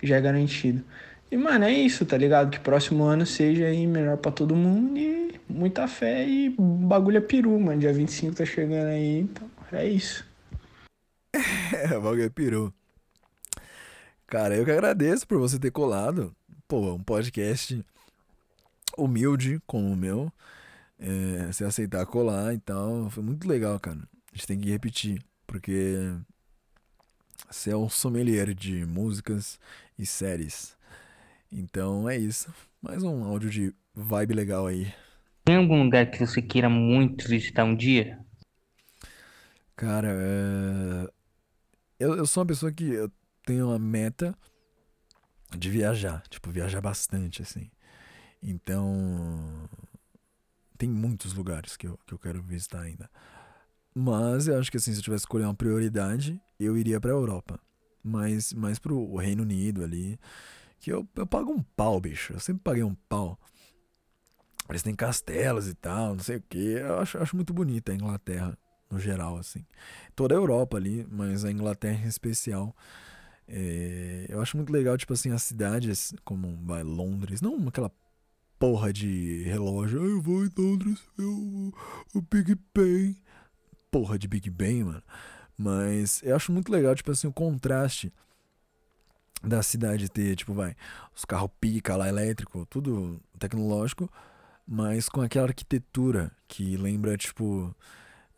[0.03, 0.82] já é garantido.
[1.31, 2.51] E, mano, é isso, tá ligado?
[2.51, 7.20] Que próximo ano seja aí melhor pra todo mundo e muita fé e bagulho é
[7.20, 7.81] peru, mano.
[7.81, 10.28] Dia 25 tá chegando aí, então é isso.
[11.72, 12.74] É, bagulho é peru.
[14.26, 16.35] Cara, eu que agradeço por você ter colado.
[16.66, 17.85] Pô, um podcast
[18.99, 20.33] humilde como o meu.
[20.99, 23.09] É, você aceitar colar e tal.
[23.11, 23.99] Foi muito legal, cara.
[24.33, 25.22] A gente tem que repetir.
[25.47, 25.97] Porque
[27.51, 29.59] você é um sommelier de músicas
[29.99, 30.76] e séries.
[31.53, 32.53] Então é isso.
[32.80, 34.92] Mais um áudio de vibe legal aí.
[35.44, 38.18] Tem algum lugar que você queira muito visitar um dia?
[39.74, 41.11] Cara, é...
[41.98, 43.11] eu, eu sou uma pessoa que eu
[43.44, 44.34] tenho uma meta
[45.57, 46.22] de viajar.
[46.28, 47.70] Tipo, viajar bastante, assim.
[48.42, 49.68] Então.
[50.78, 53.11] Tem muitos lugares que eu, que eu quero visitar ainda.
[53.94, 57.61] Mas eu acho que assim, se eu tivesse escolher uma prioridade, eu iria pra Europa.
[58.03, 60.18] Mas mais pro Reino Unido ali
[60.81, 62.33] que eu, eu pago um pau, bicho.
[62.33, 63.39] Eu sempre paguei um pau.
[64.68, 66.59] Eles têm castelos e tal, não sei o que.
[66.59, 68.57] Eu acho, acho muito bonita a Inglaterra,
[68.91, 69.64] no geral, assim.
[70.16, 72.74] Toda a Europa ali, mas a Inglaterra em especial.
[73.47, 77.91] É, eu acho muito legal, tipo assim, as cidades como vai Londres, não aquela
[78.59, 80.05] porra de relógio.
[80.05, 81.72] Eu vou em Londres o,
[82.14, 83.16] o Big Ben.
[83.91, 85.03] Porra de Big Ben, mano.
[85.59, 88.12] Mas eu acho muito legal, tipo assim, o contraste
[89.43, 90.76] da cidade ter, tipo, vai,
[91.14, 94.11] os carros pica lá elétrico, tudo tecnológico,
[94.66, 97.74] mas com aquela arquitetura que lembra, tipo,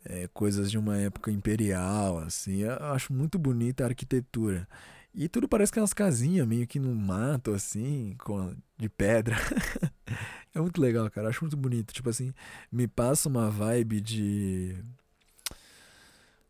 [0.05, 2.57] é, coisas de uma época imperial, assim.
[2.57, 4.67] Eu acho muito bonita a arquitetura.
[5.13, 9.35] E tudo parece que é umas casinhas meio que no mato, assim, com, de pedra.
[10.53, 11.29] é muito legal, cara.
[11.29, 11.93] Acho muito bonito.
[11.93, 12.33] Tipo assim,
[12.71, 14.75] me passa uma vibe de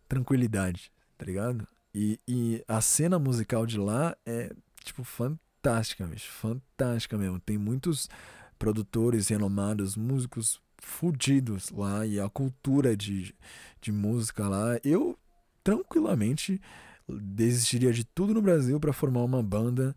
[0.07, 1.67] tranquilidade, tá ligado?
[1.93, 4.51] E, e a cena musical de lá é,
[4.83, 6.31] tipo, fantástica, bicho.
[6.31, 7.39] Fantástica mesmo.
[7.39, 8.09] Tem muitos
[8.57, 13.35] produtores renomados, músicos fudidos lá e a cultura de,
[13.81, 14.79] de música lá.
[14.83, 15.17] Eu
[15.63, 16.61] tranquilamente
[17.07, 19.95] desistiria de tudo no Brasil para formar uma banda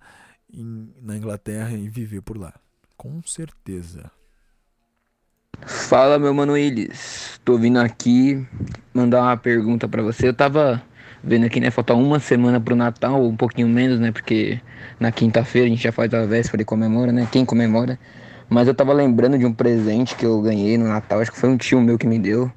[0.53, 2.55] em, na Inglaterra e viver por lá.
[2.97, 4.11] Com certeza.
[5.67, 7.41] Fala, meu mano Willis.
[7.45, 8.47] Tô vindo aqui
[8.93, 10.29] mandar uma pergunta para você.
[10.29, 10.83] Eu tava
[11.27, 11.71] vendo aqui, né?
[11.71, 14.13] Falta uma semana pro Natal, um pouquinho menos, né?
[14.13, 14.61] Porque
[15.01, 17.27] na quinta-feira a gente já faz a véspera e comemora, né?
[17.31, 17.99] Quem comemora.
[18.49, 21.51] Mas eu tava lembrando de um presente que eu ganhei no Natal, acho que foi
[21.51, 22.51] um tio meu que me deu.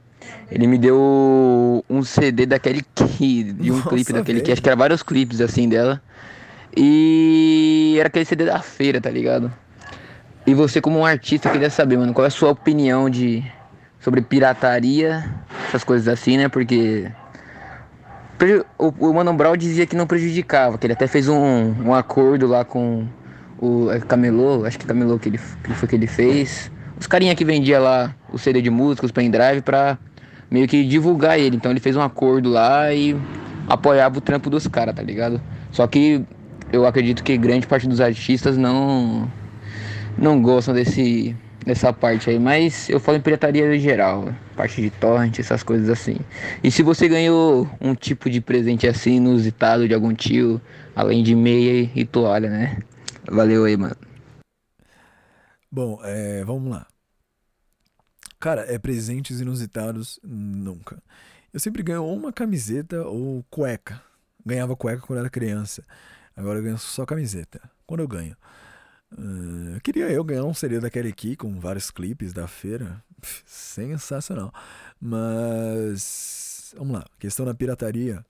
[0.51, 3.43] Ele me deu um CD daquele que.
[3.43, 5.99] de um Nossa, clipe daquele que, acho que era vários clipes assim dela.
[6.77, 9.51] E era aquele CD da feira, tá ligado?
[10.45, 13.43] E você como um artista, queria saber, mano, qual é a sua opinião de
[13.99, 15.27] sobre pirataria,
[15.67, 16.47] essas coisas assim, né?
[16.47, 17.11] Porque
[18.77, 22.47] o, o Mano Brown dizia que não prejudicava, que ele até fez um, um acordo
[22.47, 23.05] lá com
[23.61, 26.71] o é, Camelô, acho que Camelô que ele que foi que ele fez.
[26.99, 29.97] Os carinha que vendia lá o CD de música, os pendrive pra
[30.49, 31.55] meio que divulgar ele.
[31.55, 33.15] Então ele fez um acordo lá e
[33.67, 35.41] apoiava o trampo dos caras, tá ligado?
[35.71, 36.23] Só que
[36.71, 39.31] eu acredito que grande parte dos artistas não
[40.17, 41.35] não gostam desse
[41.69, 45.87] dessa parte aí, mas eu falo em pirataria em geral, parte de torrent, essas coisas
[45.87, 46.17] assim.
[46.63, 50.59] E se você ganhou um tipo de presente assim inusitado de algum tio,
[50.95, 52.79] além de meia e toalha, né?
[53.29, 53.95] Valeu aí, mano.
[55.71, 56.87] Bom, é, vamos lá.
[58.39, 61.01] Cara, é presentes inusitados nunca.
[61.53, 64.01] Eu sempre ganho uma camiseta ou cueca.
[64.43, 65.83] Ganhava cueca quando era criança.
[66.35, 67.61] Agora eu ganho só camiseta.
[67.85, 68.35] Quando eu ganho.
[69.11, 73.03] Eu queria eu ganhar um CD daquele aqui com vários clipes da feira.
[73.19, 74.53] Pff, Sensacional.
[74.99, 76.73] Mas.
[76.77, 77.05] Vamos lá.
[77.17, 78.23] Questão da pirataria.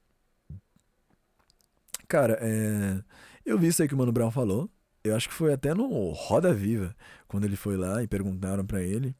[2.08, 3.04] Cara, é,
[3.46, 4.70] eu vi isso aí que o Mano Brown falou.
[5.04, 6.96] Eu acho que foi até no Roda Viva,
[7.28, 9.16] quando ele foi lá e perguntaram pra ele.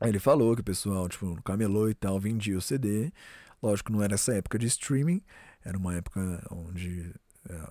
[0.00, 3.12] Ele falou que o pessoal, tipo, no camelô e tal, vendia o CD.
[3.62, 5.22] Lógico, não era essa época de streaming,
[5.64, 6.20] era uma época
[6.50, 7.12] onde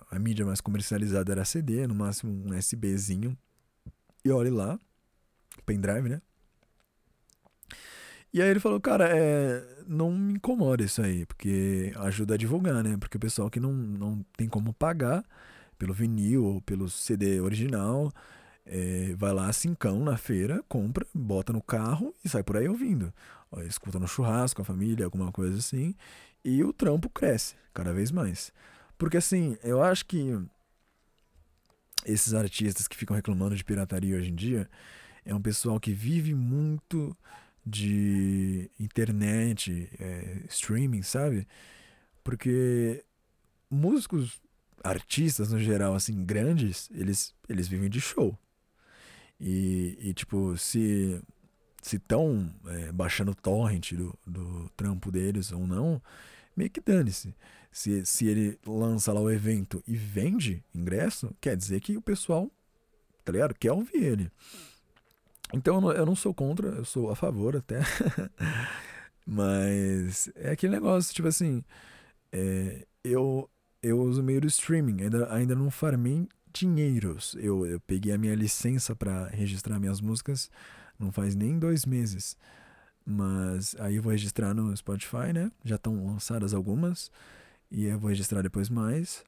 [0.09, 3.37] a mídia mais comercializada era CD, no máximo um SBzinho.
[4.23, 4.79] E olhe lá,
[5.65, 6.21] pendrive, né?
[8.33, 12.83] E aí ele falou, cara, é, não me incomoda isso aí, porque ajuda a divulgar,
[12.83, 12.97] né?
[12.97, 15.23] Porque o pessoal que não, não tem como pagar
[15.77, 18.11] pelo vinil ou pelo CD original,
[18.65, 23.13] é, vai lá cincão na feira, compra, bota no carro e sai por aí ouvindo.
[23.51, 25.95] Ó, escuta no churrasco, a família, alguma coisa assim,
[26.43, 28.51] e o trampo cresce cada vez mais.
[28.97, 30.39] Porque assim, eu acho que
[32.05, 34.69] esses artistas que ficam reclamando de pirataria hoje em dia
[35.25, 37.15] é um pessoal que vive muito
[37.65, 41.45] de internet, é, streaming, sabe?
[42.23, 43.03] Porque
[43.69, 44.41] músicos,
[44.83, 48.37] artistas no geral, assim, grandes, eles, eles vivem de show.
[49.39, 51.21] E, e tipo, se
[51.81, 52.53] se estão
[52.93, 56.01] baixando o torrent do, do trampo deles ou não,
[56.55, 57.33] meio que dane-se.
[57.77, 62.49] Se, se ele lança lá o evento e vende ingresso, quer dizer que o pessoal,
[63.23, 63.53] tá ligado?
[63.53, 64.31] Quer ouvir ele.
[65.53, 67.81] Então eu não, eu não sou contra, eu sou a favor até.
[69.23, 71.63] Mas é aquele negócio, tipo assim,
[72.31, 73.47] é, eu,
[73.83, 77.35] eu uso meio do streaming, ainda, ainda não farmei dinheiros.
[77.39, 80.49] Eu, eu peguei a minha licença para registrar minhas músicas
[80.97, 82.35] não faz nem dois meses.
[83.05, 85.51] Mas aí eu vou registrar no Spotify, né?
[85.63, 87.11] Já estão lançadas algumas.
[87.69, 89.23] E eu vou registrar depois mais.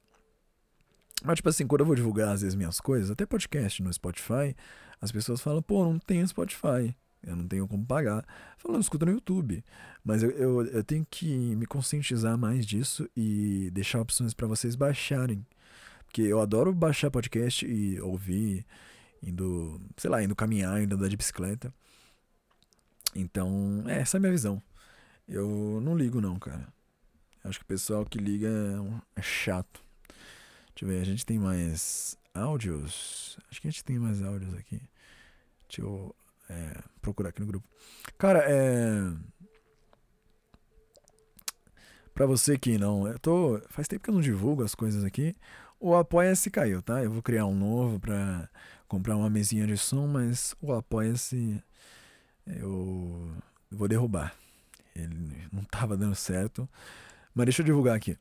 [1.23, 4.55] Mas, tipo assim, quando eu vou divulgar às vezes minhas coisas, até podcast no Spotify,
[5.01, 6.95] as pessoas falam, pô, não tenho Spotify.
[7.21, 8.25] Eu não tenho como pagar.
[8.57, 9.63] Falando, escuta no YouTube.
[10.03, 14.75] Mas eu, eu, eu tenho que me conscientizar mais disso e deixar opções para vocês
[14.75, 15.45] baixarem.
[16.05, 18.65] Porque eu adoro baixar podcast e ouvir,
[19.21, 21.73] indo, sei lá, indo caminhar, indo andar de bicicleta.
[23.13, 24.61] Então, é, essa é a minha visão.
[25.27, 26.67] Eu não ligo, não, cara.
[27.43, 29.83] Acho que o pessoal que liga é, é chato.
[30.75, 33.37] Deixa eu ver, a gente tem mais áudios?
[33.49, 34.81] Acho que a gente tem mais áudios aqui.
[35.67, 36.15] Deixa eu
[36.49, 37.67] é, procurar aqui no grupo.
[38.17, 39.13] Cara, é.
[42.13, 43.07] Pra você que não.
[43.07, 43.61] Eu tô.
[43.69, 45.35] Faz tempo que eu não divulgo as coisas aqui.
[45.79, 47.03] O Apoia-se caiu, tá?
[47.03, 48.49] Eu vou criar um novo pra
[48.87, 51.63] comprar uma mesinha de som, mas o Apoia-se
[52.45, 53.31] eu
[53.71, 54.35] vou derrubar.
[54.95, 56.67] Ele não tava dando certo.
[57.39, 58.17] Mas deixa eu divulgar aqui.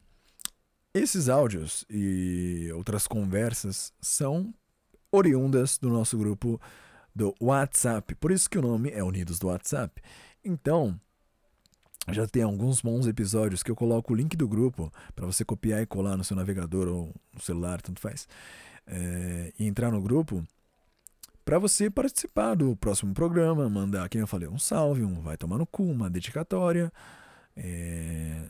[0.94, 4.54] Esses áudios e outras conversas são
[5.10, 6.60] oriundas do nosso grupo
[7.12, 8.14] do WhatsApp.
[8.14, 10.00] Por isso que o nome é Unidos do WhatsApp.
[10.44, 11.00] Então,
[12.12, 15.82] já tem alguns bons episódios que eu coloco o link do grupo para você copiar
[15.82, 18.28] e colar no seu navegador ou no celular, tanto faz,
[18.86, 20.46] é, e entrar no grupo
[21.44, 25.58] para você participar do próximo programa, mandar, quem eu falei, um salve, um vai tomar
[25.58, 26.92] no cu, uma dedicatória,
[27.56, 28.48] é,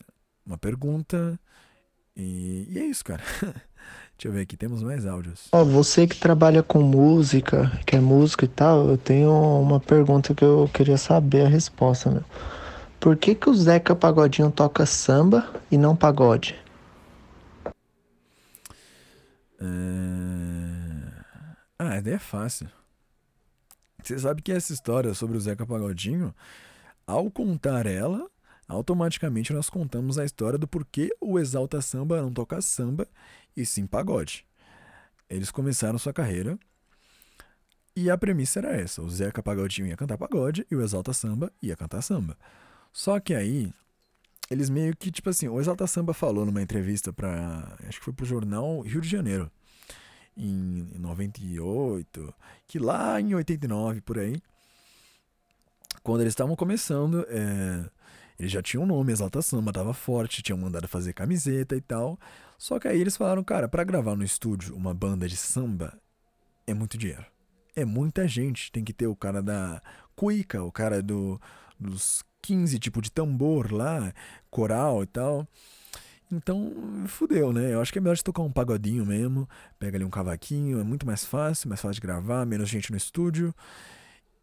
[0.49, 1.39] uma pergunta.
[2.17, 3.23] E, e, é isso, cara.
[4.17, 5.47] Deixa eu ver aqui, temos mais áudios.
[5.53, 9.79] Ó, oh, você que trabalha com música, que é músico e tal, eu tenho uma
[9.79, 12.25] pergunta que eu queria saber a resposta, né?
[12.99, 16.59] Por que, que o Zeca Pagodinho toca samba e não pagode?
[19.61, 19.65] É...
[21.79, 22.69] Ah, a ideia é fácil.
[24.03, 26.35] Você sabe que essa história sobre o Zeca Pagodinho,
[27.07, 28.29] ao contar ela,
[28.69, 33.09] automaticamente nós contamos a história do porquê o Exalta Samba não toca samba
[33.57, 34.47] e sim pagode.
[35.29, 36.59] Eles começaram sua carreira
[37.97, 41.53] e a premissa era essa: o Zeca Pagodinho ia cantar pagode e o Exalta Samba
[41.61, 42.37] ia cantar samba.
[42.93, 43.73] Só que aí,
[44.51, 48.13] eles meio que, tipo assim, o Exalta Samba falou numa entrevista para acho que foi
[48.15, 49.51] pro jornal Rio de Janeiro,
[50.37, 52.33] em 98,
[52.69, 54.41] que lá em 89, por aí,
[56.03, 57.85] quando eles estavam começando, é,
[58.39, 62.19] eles já tinham um nome, Exalta Samba, tava forte, tinham mandado fazer camiseta e tal.
[62.57, 65.99] Só que aí eles falaram, cara, para gravar no estúdio uma banda de samba
[66.67, 67.25] é muito dinheiro.
[67.75, 68.71] É muita gente.
[68.71, 69.83] Tem que ter o cara da
[70.15, 71.41] cuica, o cara do,
[71.79, 74.13] dos 15 tipo de tambor lá,
[74.51, 75.47] coral e tal.
[76.31, 77.73] Então, fudeu, né?
[77.73, 79.49] Eu acho que é melhor de tocar um pagodinho mesmo.
[79.79, 82.97] Pega ali um cavaquinho, é muito mais fácil, mais fácil de gravar, menos gente no
[82.97, 83.55] estúdio.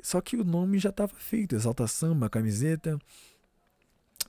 [0.02, 3.00] Só que o nome já estava feito, Exalta Samba, camiseta.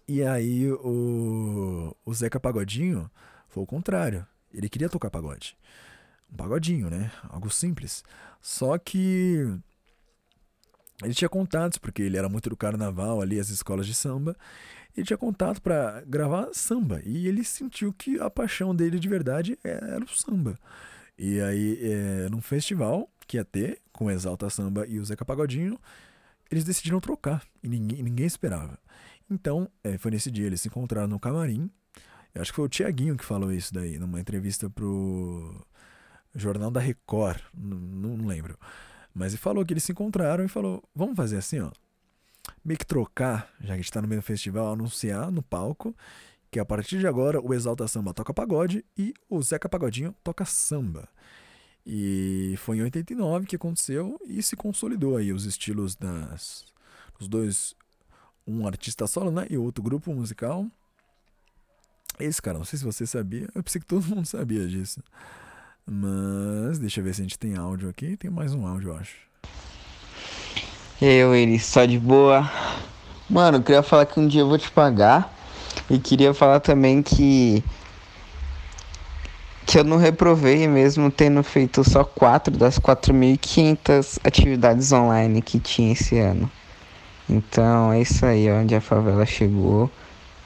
[0.08, 3.10] E aí o, o Zeca Pagodinho
[3.48, 4.26] foi o contrário.
[4.52, 5.56] Ele queria tocar pagode.
[6.32, 7.10] Um pagodinho, né?
[7.28, 8.04] Algo simples.
[8.40, 9.58] Só que
[11.02, 14.36] ele tinha contatos, porque ele era muito do carnaval ali, as escolas de samba.
[14.96, 17.02] Ele tinha contato para gravar samba.
[17.04, 20.58] E ele sentiu que a paixão dele de verdade era o samba.
[21.18, 25.78] E aí, é, num festival que ia ter, com Exalta Samba e o Zeca Pagodinho,
[26.50, 27.42] eles decidiram trocar.
[27.62, 28.78] E ninguém, ninguém esperava.
[29.30, 31.70] Então, é, foi nesse dia, eles se encontraram no camarim.
[32.34, 35.64] Eu acho que foi o Tiaguinho que falou isso daí, numa entrevista pro
[36.34, 37.40] Jornal da Record.
[37.54, 37.78] Não,
[38.16, 38.58] não lembro.
[39.14, 41.70] Mas ele falou que eles se encontraram e falou: vamos fazer assim, ó.
[42.64, 45.96] Meio que trocar, já que a gente tá no meio do festival, anunciar no palco
[46.50, 50.42] que a partir de agora o Exalta Samba toca pagode e o Zeca Pagodinho toca
[50.46, 51.06] samba.
[51.84, 56.64] E foi em 89 que aconteceu e se consolidou aí os estilos das
[57.20, 57.75] os dois
[58.46, 60.66] um artista solo, né, e outro grupo musical.
[62.18, 65.00] Esse cara, não sei se você sabia, eu pensei que todo mundo sabia disso.
[65.86, 68.16] Mas deixa eu ver se a gente tem áudio aqui.
[68.16, 69.14] Tem mais um áudio, eu acho.
[71.00, 72.50] Eu, ele, só de boa.
[73.30, 75.32] Mano, queria falar que um dia eu vou te pagar.
[75.88, 77.62] E queria falar também que.
[79.64, 85.92] Que eu não reprovei mesmo tendo feito só quatro das 4.500 atividades online que tinha
[85.92, 86.50] esse ano.
[87.28, 89.90] Então é isso aí, onde a favela chegou.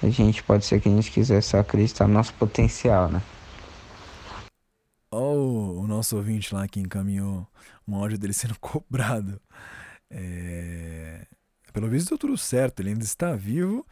[0.02, 3.22] A gente pode ser que a gente quiser só acreditar no nosso potencial, né?
[5.10, 7.46] oh, o nosso ouvinte lá que encaminhou
[7.86, 9.40] um áudio dele sendo cobrado.
[10.10, 11.26] É...
[11.72, 13.86] Pelo visto deu tudo certo, ele ainda está vivo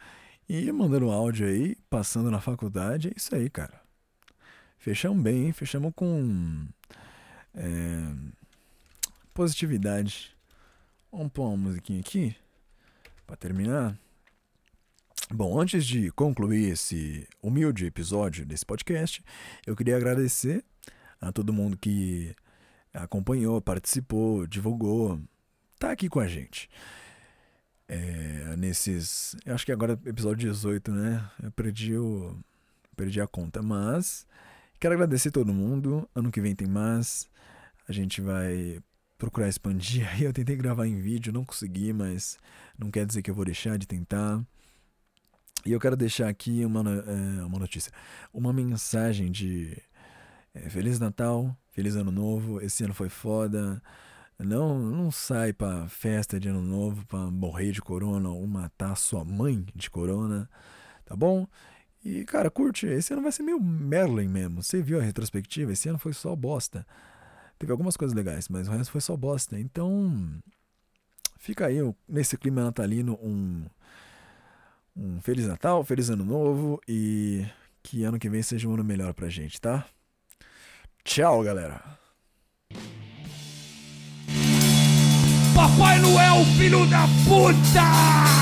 [0.47, 3.09] e mandando áudio aí, passando na faculdade.
[3.09, 3.79] É isso aí, cara.
[4.77, 5.51] Fechamos bem, hein?
[5.53, 6.67] Fechamos com
[7.53, 8.13] é...
[9.33, 10.35] positividade.
[11.11, 12.35] Vamos pôr uma musiquinha aqui
[13.29, 13.95] para terminar.
[15.31, 19.23] Bom, antes de concluir esse humilde episódio desse podcast,
[19.67, 20.65] eu queria agradecer
[21.21, 22.35] a todo mundo que
[22.91, 25.21] acompanhou, participou, divulgou,
[25.77, 26.67] tá aqui com a gente.
[27.87, 29.35] É, nesses.
[29.45, 31.29] Eu acho que agora é episódio 18, né?
[31.43, 32.35] Eu perdi, o,
[32.97, 34.25] perdi a conta, mas
[34.79, 36.09] quero agradecer todo mundo.
[36.15, 37.29] Ano que vem tem mais.
[37.87, 38.81] A gente vai
[39.19, 40.09] procurar expandir.
[40.15, 42.39] Aí eu tentei gravar em vídeo, não consegui, mas
[42.75, 44.43] não quer dizer que eu vou deixar de tentar.
[45.65, 47.91] E eu quero deixar aqui uma, é, uma notícia,
[48.33, 49.77] uma mensagem de
[50.53, 53.83] é, Feliz Natal, Feliz Ano Novo, esse ano foi foda.
[54.39, 59.25] Não, não sai pra festa de ano novo pra morrer de corona ou matar sua
[59.25, 60.49] mãe de corona,
[61.05, 61.45] tá bom?
[62.05, 64.63] E, cara, curte, esse ano vai ser meio Merlin mesmo.
[64.63, 65.73] Você viu a retrospectiva?
[65.73, 66.87] Esse ano foi só bosta.
[67.59, 69.59] Teve algumas coisas legais, mas o resto foi só bosta.
[69.59, 70.41] Então,
[71.37, 73.65] fica aí nesse clima natalino um,
[74.95, 77.45] um Feliz Natal, Feliz Ano Novo e
[77.83, 79.85] que ano que vem seja um ano melhor pra gente, tá?
[81.03, 81.83] Tchau, galera!
[85.53, 88.39] Papai Noel, filho da puta!